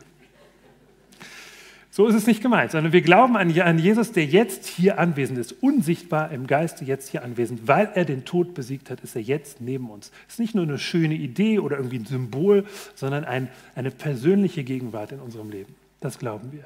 So 1.89 2.05
ist 2.05 2.13
es 2.13 2.27
nicht 2.27 2.43
gemeint, 2.43 2.69
sondern 2.69 2.93
wir 2.93 3.01
glauben 3.01 3.35
an, 3.35 3.49
Jesus, 3.79 4.11
der 4.11 4.25
jetzt 4.25 4.67
hier 4.67 4.99
anwesend 4.99 5.39
ist, 5.39 5.51
unsichtbar 5.63 6.31
im 6.31 6.45
Geiste 6.45 6.85
jetzt 6.85 7.09
hier 7.09 7.23
anwesend. 7.23 7.67
Weil 7.67 7.89
er 7.95 8.05
den 8.05 8.23
Tod 8.23 8.53
besiegt 8.53 8.91
hat, 8.91 9.01
ist 9.01 9.15
er 9.15 9.23
jetzt 9.23 9.61
neben 9.61 9.89
uns. 9.89 10.11
Es 10.27 10.35
ist 10.35 10.39
nicht 10.39 10.53
nur 10.53 10.63
eine 10.63 10.77
schöne 10.77 11.15
Idee 11.15 11.57
oder 11.57 11.77
irgendwie 11.77 11.97
ein 11.97 12.05
Symbol, 12.05 12.65
sondern 12.93 13.25
ein, 13.25 13.49
eine 13.73 13.89
persönliche 13.89 14.63
Gegenwart 14.63 15.11
in 15.11 15.19
unserem 15.19 15.49
Leben. 15.49 15.73
Das 15.99 16.19
glauben 16.19 16.51
wir. 16.51 16.65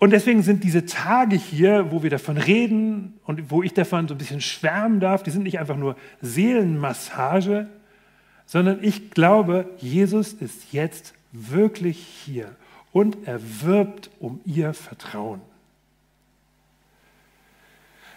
Und 0.00 0.10
deswegen 0.10 0.42
sind 0.42 0.64
diese 0.64 0.86
Tage 0.86 1.36
hier, 1.36 1.92
wo 1.92 2.02
wir 2.02 2.08
davon 2.08 2.38
reden 2.38 3.20
und 3.26 3.50
wo 3.50 3.62
ich 3.62 3.74
davon 3.74 4.08
so 4.08 4.14
ein 4.14 4.18
bisschen 4.18 4.40
schwärmen 4.40 4.98
darf, 4.98 5.22
die 5.22 5.30
sind 5.30 5.42
nicht 5.42 5.58
einfach 5.58 5.76
nur 5.76 5.94
Seelenmassage, 6.22 7.68
sondern 8.46 8.82
ich 8.82 9.10
glaube, 9.10 9.68
Jesus 9.76 10.32
ist 10.32 10.72
jetzt 10.72 11.12
wirklich 11.32 11.98
hier 11.98 12.56
und 12.92 13.28
er 13.28 13.40
wirbt 13.62 14.10
um 14.20 14.40
ihr 14.46 14.72
Vertrauen. 14.72 15.42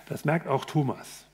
Das 0.08 0.24
merkt 0.24 0.48
auch 0.48 0.64
Thomas. 0.64 1.26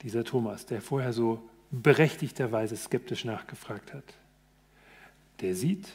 Dieser 0.00 0.24
Thomas, 0.24 0.64
der 0.64 0.80
vorher 0.80 1.12
so 1.12 1.42
berechtigterweise 1.70 2.78
skeptisch 2.78 3.26
nachgefragt 3.26 3.92
hat. 3.92 4.04
Der 5.42 5.54
sieht, 5.54 5.86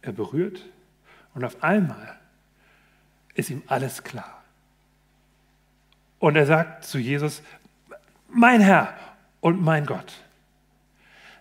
er 0.00 0.12
berührt 0.12 0.64
und 1.38 1.44
auf 1.44 1.62
einmal 1.62 2.16
ist 3.34 3.48
ihm 3.48 3.62
alles 3.68 4.02
klar. 4.02 4.42
Und 6.18 6.34
er 6.34 6.46
sagt 6.46 6.84
zu 6.84 6.98
Jesus, 6.98 7.42
mein 8.28 8.60
Herr 8.60 8.92
und 9.40 9.62
mein 9.62 9.86
Gott. 9.86 10.14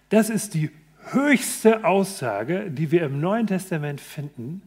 Das 0.09 0.29
ist 0.29 0.53
die 0.53 0.69
höchste 1.09 1.83
Aussage, 1.83 2.69
die 2.69 2.91
wir 2.91 3.03
im 3.05 3.19
Neuen 3.19 3.47
Testament 3.47 3.99
finden, 3.99 4.61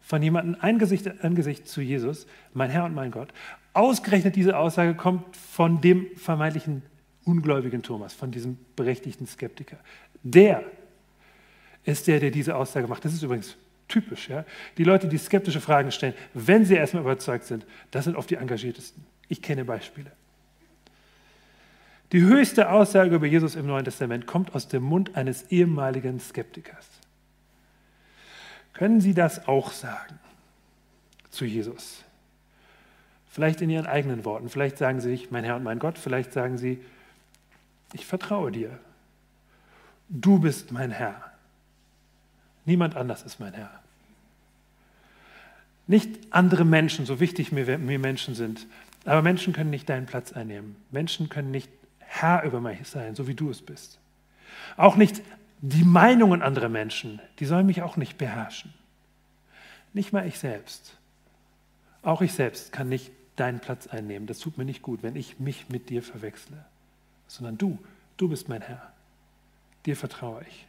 von 0.00 0.20
jemandem 0.20 0.56
Angesicht 0.60 1.22
Angesicht 1.22 1.68
zu 1.68 1.80
Jesus, 1.80 2.26
mein 2.52 2.70
Herr 2.70 2.84
und 2.84 2.94
mein 2.94 3.12
Gott. 3.12 3.32
Ausgerechnet 3.74 4.34
diese 4.34 4.58
Aussage 4.58 4.94
kommt 4.94 5.36
von 5.36 5.80
dem 5.80 6.08
vermeintlichen 6.16 6.82
ungläubigen 7.24 7.84
Thomas, 7.84 8.12
von 8.12 8.32
diesem 8.32 8.58
berechtigten 8.74 9.28
Skeptiker. 9.28 9.76
Der 10.24 10.64
ist 11.84 12.08
der, 12.08 12.18
der 12.18 12.32
diese 12.32 12.56
Aussage 12.56 12.88
macht. 12.88 13.04
Das 13.04 13.12
ist 13.12 13.22
übrigens 13.22 13.56
typisch. 13.88 14.28
Ja? 14.28 14.44
Die 14.78 14.84
Leute, 14.84 15.08
die 15.08 15.18
skeptische 15.18 15.60
Fragen 15.60 15.92
stellen, 15.92 16.14
wenn 16.32 16.64
sie 16.64 16.74
erstmal 16.74 17.02
überzeugt 17.02 17.44
sind, 17.44 17.66
das 17.90 18.04
sind 18.04 18.16
oft 18.16 18.30
die 18.30 18.36
engagiertesten. 18.36 19.04
Ich 19.28 19.42
kenne 19.42 19.64
Beispiele. 19.64 20.10
Die 22.12 22.22
höchste 22.22 22.70
Aussage 22.70 23.14
über 23.14 23.26
Jesus 23.26 23.56
im 23.56 23.66
Neuen 23.66 23.84
Testament 23.84 24.26
kommt 24.26 24.54
aus 24.54 24.68
dem 24.68 24.82
Mund 24.82 25.16
eines 25.16 25.50
ehemaligen 25.50 26.20
Skeptikers. 26.20 26.88
Können 28.72 29.00
Sie 29.00 29.14
das 29.14 29.48
auch 29.48 29.72
sagen 29.72 30.18
zu 31.30 31.44
Jesus? 31.44 32.04
Vielleicht 33.28 33.60
in 33.62 33.70
Ihren 33.70 33.86
eigenen 33.86 34.24
Worten. 34.24 34.48
Vielleicht 34.48 34.78
sagen 34.78 35.00
Sie 35.00 35.10
nicht, 35.10 35.32
mein 35.32 35.42
Herr 35.42 35.56
und 35.56 35.64
mein 35.64 35.80
Gott. 35.80 35.98
Vielleicht 35.98 36.32
sagen 36.32 36.56
Sie, 36.56 36.80
ich 37.92 38.06
vertraue 38.06 38.52
dir. 38.52 38.78
Du 40.08 40.38
bist 40.38 40.70
mein 40.70 40.92
Herr. 40.92 41.33
Niemand 42.64 42.96
anders 42.96 43.22
ist 43.22 43.40
mein 43.40 43.54
Herr. 43.54 43.70
Nicht 45.86 46.10
andere 46.30 46.64
Menschen, 46.64 47.04
so 47.04 47.20
wichtig 47.20 47.52
mir, 47.52 47.78
mir 47.78 47.98
Menschen 47.98 48.34
sind, 48.34 48.66
aber 49.04 49.20
Menschen 49.20 49.52
können 49.52 49.70
nicht 49.70 49.88
deinen 49.88 50.06
Platz 50.06 50.32
einnehmen. 50.32 50.76
Menschen 50.90 51.28
können 51.28 51.50
nicht 51.50 51.70
Herr 51.98 52.42
über 52.44 52.60
mich 52.60 52.88
sein, 52.88 53.14
so 53.14 53.28
wie 53.28 53.34
du 53.34 53.50
es 53.50 53.60
bist. 53.60 53.98
Auch 54.76 54.96
nicht 54.96 55.20
die 55.60 55.84
Meinungen 55.84 56.42
anderer 56.42 56.68
Menschen, 56.68 57.20
die 57.38 57.46
sollen 57.46 57.66
mich 57.66 57.82
auch 57.82 57.96
nicht 57.96 58.16
beherrschen. 58.16 58.72
Nicht 59.92 60.12
mal 60.12 60.26
ich 60.26 60.38
selbst. 60.38 60.96
Auch 62.02 62.22
ich 62.22 62.32
selbst 62.32 62.72
kann 62.72 62.88
nicht 62.88 63.10
deinen 63.36 63.60
Platz 63.60 63.86
einnehmen. 63.86 64.26
Das 64.26 64.38
tut 64.38 64.58
mir 64.58 64.64
nicht 64.64 64.82
gut, 64.82 65.02
wenn 65.02 65.16
ich 65.16 65.38
mich 65.40 65.68
mit 65.68 65.90
dir 65.90 66.02
verwechsle. 66.02 66.64
Sondern 67.26 67.58
du, 67.58 67.78
du 68.16 68.28
bist 68.28 68.48
mein 68.48 68.62
Herr. 68.62 68.92
Dir 69.86 69.96
vertraue 69.96 70.42
ich. 70.48 70.66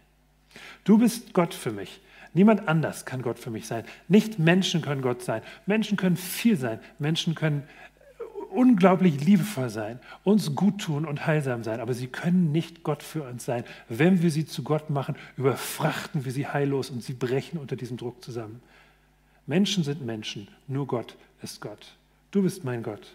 Du 0.84 0.98
bist 0.98 1.34
Gott 1.34 1.54
für 1.54 1.72
mich. 1.72 2.02
Niemand 2.34 2.68
anders 2.68 3.06
kann 3.06 3.22
Gott 3.22 3.40
für 3.40 3.50
mich 3.50 3.66
sein. 3.66 3.86
Nicht 4.08 4.40
Menschen 4.40 4.82
können 4.82 5.02
Gott 5.02 5.24
sein. 5.24 5.42
Menschen 5.66 5.98
können 5.98 6.18
viel 6.18 6.58
sein. 6.58 6.80
Menschen 7.00 7.34
können 7.34 7.64
unglaublich 8.56 9.24
liebevoll 9.24 9.70
sein, 9.70 10.00
uns 10.24 10.56
gut 10.56 10.82
tun 10.82 11.06
und 11.06 11.28
heilsam 11.28 11.64
sein, 11.64 11.80
aber 11.82 11.94
sie 11.94 12.08
können 12.08 12.52
nicht 12.52 12.84
Gott 12.84 13.04
für 13.04 13.24
uns 13.24 13.46
sein. 13.46 13.64
Wenn 13.90 14.22
wir 14.22 14.32
sie 14.32 14.46
zu 14.46 14.64
Gott 14.64 14.90
machen, 14.90 15.16
überfrachten 15.38 16.26
wir 16.26 16.32
sie 16.32 16.48
heillos 16.48 16.90
und 16.90 17.04
sie 17.04 17.14
brechen 17.14 17.60
unter 17.60 17.76
diesem 17.76 17.98
Druck 17.98 18.24
zusammen. 18.24 18.62
Menschen 19.46 19.84
sind 19.84 20.06
Menschen, 20.06 20.48
nur 20.68 20.88
Gott 20.88 21.16
ist 21.44 21.62
Gott. 21.62 21.96
Du 22.32 22.42
bist 22.42 22.64
mein 22.64 22.82
Gott. 22.82 23.14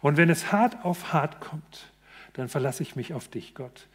Und 0.00 0.16
wenn 0.16 0.30
es 0.30 0.52
hart 0.52 0.84
auf 0.84 1.12
hart 1.12 1.40
kommt, 1.40 1.90
dann 2.32 2.48
verlasse 2.48 2.82
ich 2.82 2.96
mich 2.96 3.14
auf 3.14 3.28
dich, 3.28 3.54
Gott. 3.54 3.86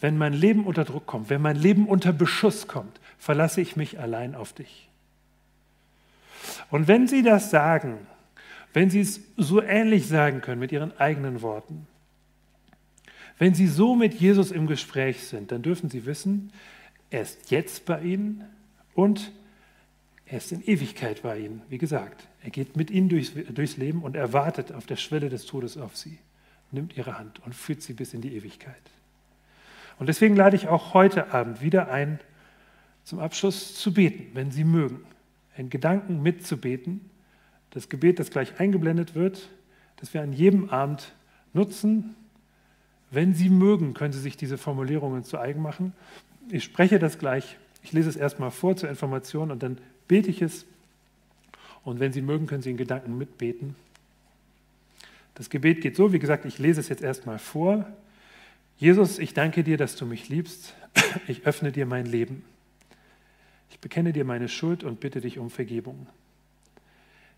Wenn 0.00 0.16
mein 0.16 0.32
Leben 0.32 0.64
unter 0.66 0.84
Druck 0.84 1.06
kommt, 1.06 1.30
wenn 1.30 1.42
mein 1.42 1.56
Leben 1.56 1.86
unter 1.86 2.12
Beschuss 2.12 2.66
kommt, 2.66 3.00
verlasse 3.18 3.60
ich 3.60 3.76
mich 3.76 3.98
allein 3.98 4.34
auf 4.34 4.52
dich. 4.52 4.88
Und 6.70 6.88
wenn 6.88 7.06
Sie 7.06 7.22
das 7.22 7.50
sagen, 7.50 7.98
wenn 8.72 8.88
Sie 8.88 9.00
es 9.00 9.20
so 9.36 9.60
ähnlich 9.60 10.08
sagen 10.08 10.40
können 10.40 10.60
mit 10.60 10.72
Ihren 10.72 10.96
eigenen 10.98 11.42
Worten, 11.42 11.86
wenn 13.38 13.54
Sie 13.54 13.66
so 13.66 13.94
mit 13.94 14.14
Jesus 14.14 14.50
im 14.52 14.66
Gespräch 14.66 15.24
sind, 15.24 15.52
dann 15.52 15.62
dürfen 15.62 15.90
Sie 15.90 16.06
wissen, 16.06 16.52
er 17.10 17.22
ist 17.22 17.50
jetzt 17.50 17.84
bei 17.86 18.00
Ihnen 18.00 18.44
und 18.94 19.32
er 20.26 20.38
ist 20.38 20.52
in 20.52 20.62
Ewigkeit 20.62 21.22
bei 21.22 21.38
Ihnen. 21.38 21.62
Wie 21.68 21.78
gesagt, 21.78 22.28
er 22.42 22.50
geht 22.50 22.76
mit 22.76 22.90
Ihnen 22.90 23.08
durchs, 23.08 23.32
durchs 23.34 23.76
Leben 23.76 24.02
und 24.02 24.14
er 24.14 24.32
wartet 24.32 24.72
auf 24.72 24.86
der 24.86 24.96
Schwelle 24.96 25.28
des 25.28 25.46
Todes 25.46 25.76
auf 25.76 25.96
Sie, 25.96 26.18
nimmt 26.70 26.96
Ihre 26.96 27.18
Hand 27.18 27.40
und 27.44 27.54
führt 27.54 27.82
Sie 27.82 27.94
bis 27.94 28.14
in 28.14 28.20
die 28.20 28.36
Ewigkeit. 28.36 28.76
Und 30.00 30.08
deswegen 30.08 30.34
lade 30.34 30.56
ich 30.56 30.66
auch 30.66 30.94
heute 30.94 31.34
Abend 31.34 31.60
wieder 31.60 31.92
ein, 31.92 32.18
zum 33.04 33.18
Abschluss 33.18 33.74
zu 33.74 33.92
beten, 33.92 34.30
wenn 34.32 34.50
Sie 34.50 34.64
mögen, 34.64 35.04
in 35.56 35.68
Gedanken 35.68 36.22
mitzubeten 36.22 37.02
das 37.68 37.90
Gebet, 37.90 38.18
das 38.18 38.30
gleich 38.30 38.58
eingeblendet 38.58 39.14
wird, 39.14 39.50
das 39.96 40.14
wir 40.14 40.22
an 40.22 40.32
jedem 40.32 40.70
Abend 40.70 41.12
nutzen. 41.52 42.16
Wenn 43.10 43.34
Sie 43.34 43.50
mögen, 43.50 43.92
können 43.92 44.14
Sie 44.14 44.20
sich 44.20 44.38
diese 44.38 44.56
Formulierungen 44.56 45.22
zu 45.22 45.38
eigen 45.38 45.60
machen. 45.60 45.92
Ich 46.48 46.64
spreche 46.64 46.98
das 46.98 47.18
gleich, 47.18 47.58
ich 47.82 47.92
lese 47.92 48.08
es 48.08 48.16
erstmal 48.16 48.50
vor 48.50 48.76
zur 48.76 48.88
Information 48.88 49.50
und 49.50 49.62
dann 49.62 49.76
bete 50.08 50.30
ich 50.30 50.40
es. 50.40 50.64
Und 51.84 52.00
wenn 52.00 52.12
Sie 52.12 52.22
mögen, 52.22 52.46
können 52.46 52.62
Sie 52.62 52.70
in 52.70 52.78
Gedanken 52.78 53.18
mitbeten. 53.18 53.76
Das 55.34 55.50
Gebet 55.50 55.82
geht 55.82 55.94
so, 55.94 56.14
wie 56.14 56.18
gesagt, 56.18 56.46
ich 56.46 56.58
lese 56.58 56.80
es 56.80 56.88
jetzt 56.88 57.02
erstmal 57.02 57.38
vor. 57.38 57.86
Jesus, 58.80 59.18
ich 59.18 59.34
danke 59.34 59.62
dir, 59.62 59.76
dass 59.76 59.94
du 59.94 60.06
mich 60.06 60.30
liebst. 60.30 60.74
Ich 61.28 61.44
öffne 61.44 61.70
dir 61.70 61.84
mein 61.84 62.06
Leben. 62.06 62.42
Ich 63.68 63.78
bekenne 63.78 64.14
dir 64.14 64.24
meine 64.24 64.48
Schuld 64.48 64.84
und 64.84 65.00
bitte 65.00 65.20
dich 65.20 65.38
um 65.38 65.50
Vergebung. 65.50 66.06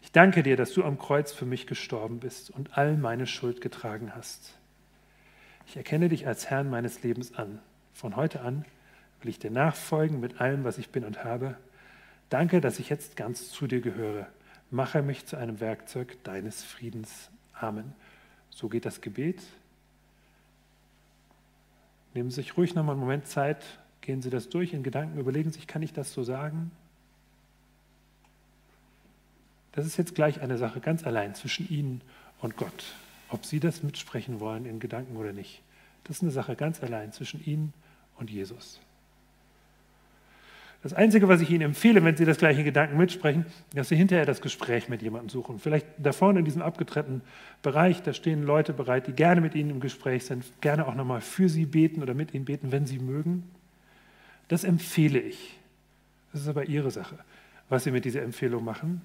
Ich 0.03 0.13
danke 0.13 0.45
dir, 0.45 0.57
dass 0.57 0.73
du 0.73 0.85
am 0.85 1.01
Kreuz 1.01 1.33
für 1.33 1.45
mich 1.45 1.67
gestorben 1.67 2.21
bist 2.21 2.51
und 2.51 2.79
all 2.79 2.97
meine 2.97 3.27
Schuld 3.27 3.61
getragen 3.61 4.15
hast. 4.15 4.57
Ich 5.67 5.77
erkenne 5.77 6.09
dich 6.09 6.29
als 6.29 6.49
Herrn 6.49 6.71
meines 6.71 7.03
Lebens 7.03 7.35
an. 7.35 7.59
Von 7.93 8.15
heute 8.15 8.43
an 8.43 8.65
will 9.21 9.29
ich 9.29 9.41
dir 9.41 9.51
nachfolgen 9.51 10.21
mit 10.21 10.41
allem, 10.41 10.63
was 10.63 10.79
ich 10.79 10.91
bin 10.91 11.05
und 11.05 11.25
habe. 11.25 11.57
Danke, 12.31 12.61
dass 12.61 12.79
ich 12.79 12.89
jetzt 12.89 13.17
ganz 13.17 13.51
zu 13.51 13.67
dir 13.67 13.81
gehöre. 13.81 14.29
Mache 14.71 15.03
mich 15.03 15.27
zu 15.27 15.37
einem 15.37 15.59
Werkzeug 15.59 16.23
deines 16.23 16.63
Friedens. 16.63 17.31
Amen. 17.53 17.95
So 18.49 18.69
geht 18.69 18.87
das 18.87 19.01
Gebet. 19.01 19.43
Nehmen 22.15 22.31
Sie 22.31 22.37
sich 22.37 22.57
ruhig 22.57 22.75
nochmal 22.75 22.95
einen 22.95 23.01
Moment 23.01 23.27
Zeit, 23.27 23.63
gehen 24.01 24.23
Sie 24.23 24.31
das 24.31 24.49
durch 24.49 24.73
in 24.73 24.83
Gedanken, 24.83 25.19
überlegen 25.19 25.51
sich, 25.51 25.67
kann 25.67 25.83
ich 25.83 25.93
das 25.93 26.13
so 26.13 26.23
sagen? 26.23 26.71
Das 29.73 29.87
ist 29.87 29.97
jetzt 29.97 30.15
gleich 30.15 30.41
eine 30.43 30.59
Sache 30.59 30.81
ganz 30.81 31.05
allein 31.05 31.35
zwischen 31.35 31.69
Ihnen 31.71 32.03
und 32.41 32.57
Gott. 32.57 32.95
Ob 33.31 33.47
Sie 33.47 33.61
das 33.61 33.83
mitsprechen 33.83 34.41
wollen 34.41 34.67
in 34.67 34.81
Gedanken 34.81 35.17
oder 35.17 35.33
nicht. 35.33 35.63
Das 36.05 36.17
ist 36.17 36.23
eine 36.23 36.33
Sache 36.33 36.57
ganz 36.57 36.83
allein 36.83 37.13
zwischen 37.13 37.43
Ihnen 37.45 37.73
und 38.17 38.31
Jesus. 38.31 38.81
Das 40.83 40.95
Einzige, 40.95 41.29
was 41.29 41.41
ich 41.41 41.51
Ihnen 41.51 41.63
empfehle, 41.63 42.03
wenn 42.03 42.17
Sie 42.17 42.25
das 42.25 42.39
gleiche 42.39 42.65
Gedanken 42.65 42.97
mitsprechen, 42.97 43.47
dass 43.73 43.89
Sie 43.89 43.95
hinterher 43.95 44.27
das 44.27 44.41
Gespräch 44.41 44.89
mit 44.89 45.01
jemandem 45.01 45.29
suchen. 45.29 45.61
Vielleicht 45.61 45.87
da 45.97 46.13
vorne 46.13 46.41
in 46.41 46.45
diesem 46.45 46.61
abgetrennten 46.61 47.23
Bereich, 47.63 48.03
da 48.03 48.13
stehen 48.13 48.43
Leute 48.43 48.73
bereit, 48.73 49.07
die 49.07 49.13
gerne 49.13 49.41
mit 49.41 49.55
Ihnen 49.55 49.71
im 49.71 49.81
Gespräch 49.81 50.25
sind, 50.25 50.45
gerne 50.61 50.89
auch 50.89 50.97
nochmal 50.97 51.21
für 51.21 51.49
Sie 51.49 51.67
beten 51.67 52.03
oder 52.03 52.15
mit 52.15 52.35
Ihnen 52.35 52.45
beten, 52.45 52.73
wenn 52.73 52.87
Sie 52.87 52.99
mögen. 52.99 53.45
Das 54.49 54.65
empfehle 54.65 55.21
ich. 55.21 55.57
Das 56.33 56.43
ist 56.43 56.49
aber 56.49 56.65
Ihre 56.65 56.91
Sache, 56.91 57.17
was 57.69 57.85
Sie 57.85 57.93
mit 57.93 58.05
dieser 58.05 58.23
Empfehlung 58.23 58.65
machen. 58.65 59.03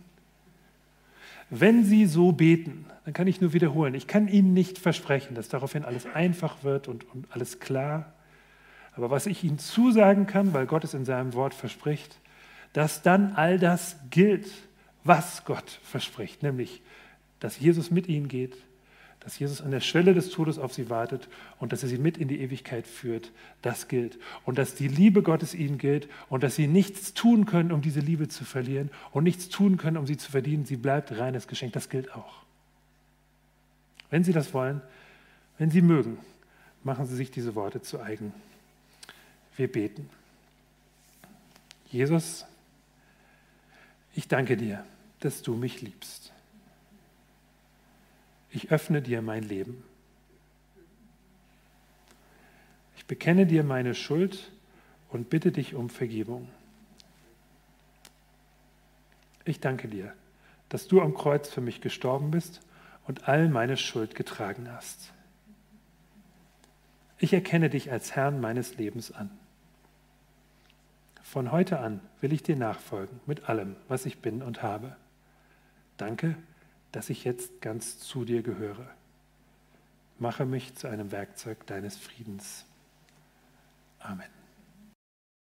Wenn 1.52 1.86
Sie 1.86 2.08
so 2.08 2.32
beten, 2.32 2.86
dann 3.06 3.14
kann 3.14 3.28
ich 3.28 3.40
nur 3.40 3.54
wiederholen, 3.54 3.94
ich 3.94 4.08
kann 4.08 4.28
Ihnen 4.28 4.54
nicht 4.54 4.80
versprechen, 4.80 5.36
dass 5.36 5.48
daraufhin 5.48 5.86
alles 5.86 6.08
einfach 6.08 6.64
wird 6.64 6.88
und, 6.88 7.10
und 7.14 7.28
alles 7.30 7.60
klar. 7.60 8.14
Aber 8.98 9.10
was 9.10 9.28
ich 9.28 9.44
Ihnen 9.44 9.60
zusagen 9.60 10.28
kann, 10.28 10.54
weil 10.54 10.66
Gott 10.66 10.84
es 10.84 10.94
in 10.94 11.06
seinem 11.06 11.34
Wort 11.34 11.54
verspricht, 11.54 12.18
dass 12.74 13.02
dann 13.02 13.34
all 13.36 13.60
das 13.60 13.96
gilt, 14.10 14.50
was 15.04 15.46
Gott 15.46 15.80
verspricht, 15.84 16.44
nämlich, 16.44 16.82
dass 17.40 17.60
Jesus 17.60 17.92
mit 17.92 18.08
Ihnen 18.08 18.28
geht, 18.28 18.58
dass 19.28 19.40
Jesus 19.40 19.62
an 19.62 19.72
der 19.72 19.82
Schwelle 19.82 20.14
des 20.14 20.30
Todes 20.30 20.58
auf 20.58 20.74
sie 20.74 20.90
wartet 20.90 21.28
und 21.60 21.74
dass 21.74 21.84
er 21.84 21.90
sie 21.90 21.98
mit 21.98 22.18
in 22.18 22.30
die 22.30 22.40
Ewigkeit 22.40 22.88
führt, 22.88 23.34
das 23.62 23.90
gilt. 23.90 24.18
Und 24.46 24.58
dass 24.58 24.74
die 24.74 24.88
Liebe 24.88 25.22
Gottes 25.22 25.54
ihnen 25.54 25.78
gilt 25.78 26.08
und 26.30 26.44
dass 26.44 26.56
sie 26.56 26.66
nichts 26.66 27.14
tun 27.14 27.46
können, 27.46 27.74
um 27.74 27.82
diese 27.82 28.00
Liebe 28.00 28.30
zu 28.30 28.46
verlieren 28.46 28.90
und 29.12 29.26
nichts 29.26 29.50
tun 29.50 29.76
können, 29.76 29.98
um 29.98 30.08
sie 30.08 30.16
zu 30.16 30.32
verdienen. 30.32 30.64
Sie 30.64 30.78
bleibt 30.78 31.12
reines 31.12 31.50
Geschenk, 31.50 31.74
das 31.74 31.90
gilt 31.90 32.16
auch. 32.16 32.44
Wenn 34.10 34.24
Sie 34.24 34.32
das 34.32 34.54
wollen, 34.54 34.82
wenn 35.58 35.72
Sie 35.72 35.82
mögen, 35.82 36.20
machen 36.86 37.06
Sie 37.06 37.18
sich 37.18 37.30
diese 37.30 37.54
Worte 37.54 37.82
zu 37.82 38.00
eigen. 38.00 38.34
Wir 39.58 39.70
beten. 39.70 40.10
Jesus, 41.92 42.46
ich 44.16 44.28
danke 44.28 44.56
dir, 44.56 44.86
dass 45.20 45.42
du 45.42 45.56
mich 45.56 45.82
liebst 45.82 46.32
ich 48.58 48.72
öffne 48.72 49.04
dir 49.04 49.22
mein 49.22 49.44
Leben. 49.44 49.84
Ich 52.96 53.06
bekenne 53.06 53.46
dir 53.46 53.64
meine 53.64 53.94
Schuld 53.94 54.52
und 55.10 55.30
bitte 55.30 55.52
dich 55.52 55.76
um 55.76 55.92
Vergebung. 55.92 56.50
Ich 59.46 59.60
danke 59.60 59.88
dir, 59.88 60.12
dass 60.70 60.88
du 60.88 61.02
am 61.02 61.14
Kreuz 61.14 61.50
für 61.50 61.62
mich 61.62 61.82
gestorben 61.82 62.32
bist 62.32 62.62
und 63.06 63.28
all 63.28 63.48
meine 63.48 63.78
Schuld 63.78 64.16
getragen 64.16 64.72
hast. 64.72 65.14
Ich 67.20 67.34
erkenne 67.34 67.70
dich 67.70 67.92
als 67.92 68.16
Herrn 68.16 68.42
meines 68.42 68.78
Lebens 68.78 69.12
an. 69.12 69.30
Von 71.30 71.52
heute 71.52 71.80
an 71.80 72.00
will 72.22 72.32
ich 72.32 72.42
dir 72.42 72.56
nachfolgen 72.56 73.20
mit 73.26 73.50
allem, 73.50 73.76
was 73.90 74.06
ich 74.06 74.22
bin 74.22 74.42
und 74.42 74.64
habe. 74.64 74.96
Danke, 75.98 76.38
dass 76.94 77.10
ich 77.10 77.26
jetzt 77.26 77.60
ganz 77.60 78.00
zu 78.00 78.24
dir 78.24 78.42
gehöre. 78.42 78.88
Mache 80.20 80.46
mich 80.46 80.76
zu 80.76 80.88
einem 80.88 81.12
Werkzeug 81.12 81.68
deines 81.68 81.98
Friedens. 81.98 82.66
Amen. 84.00 84.37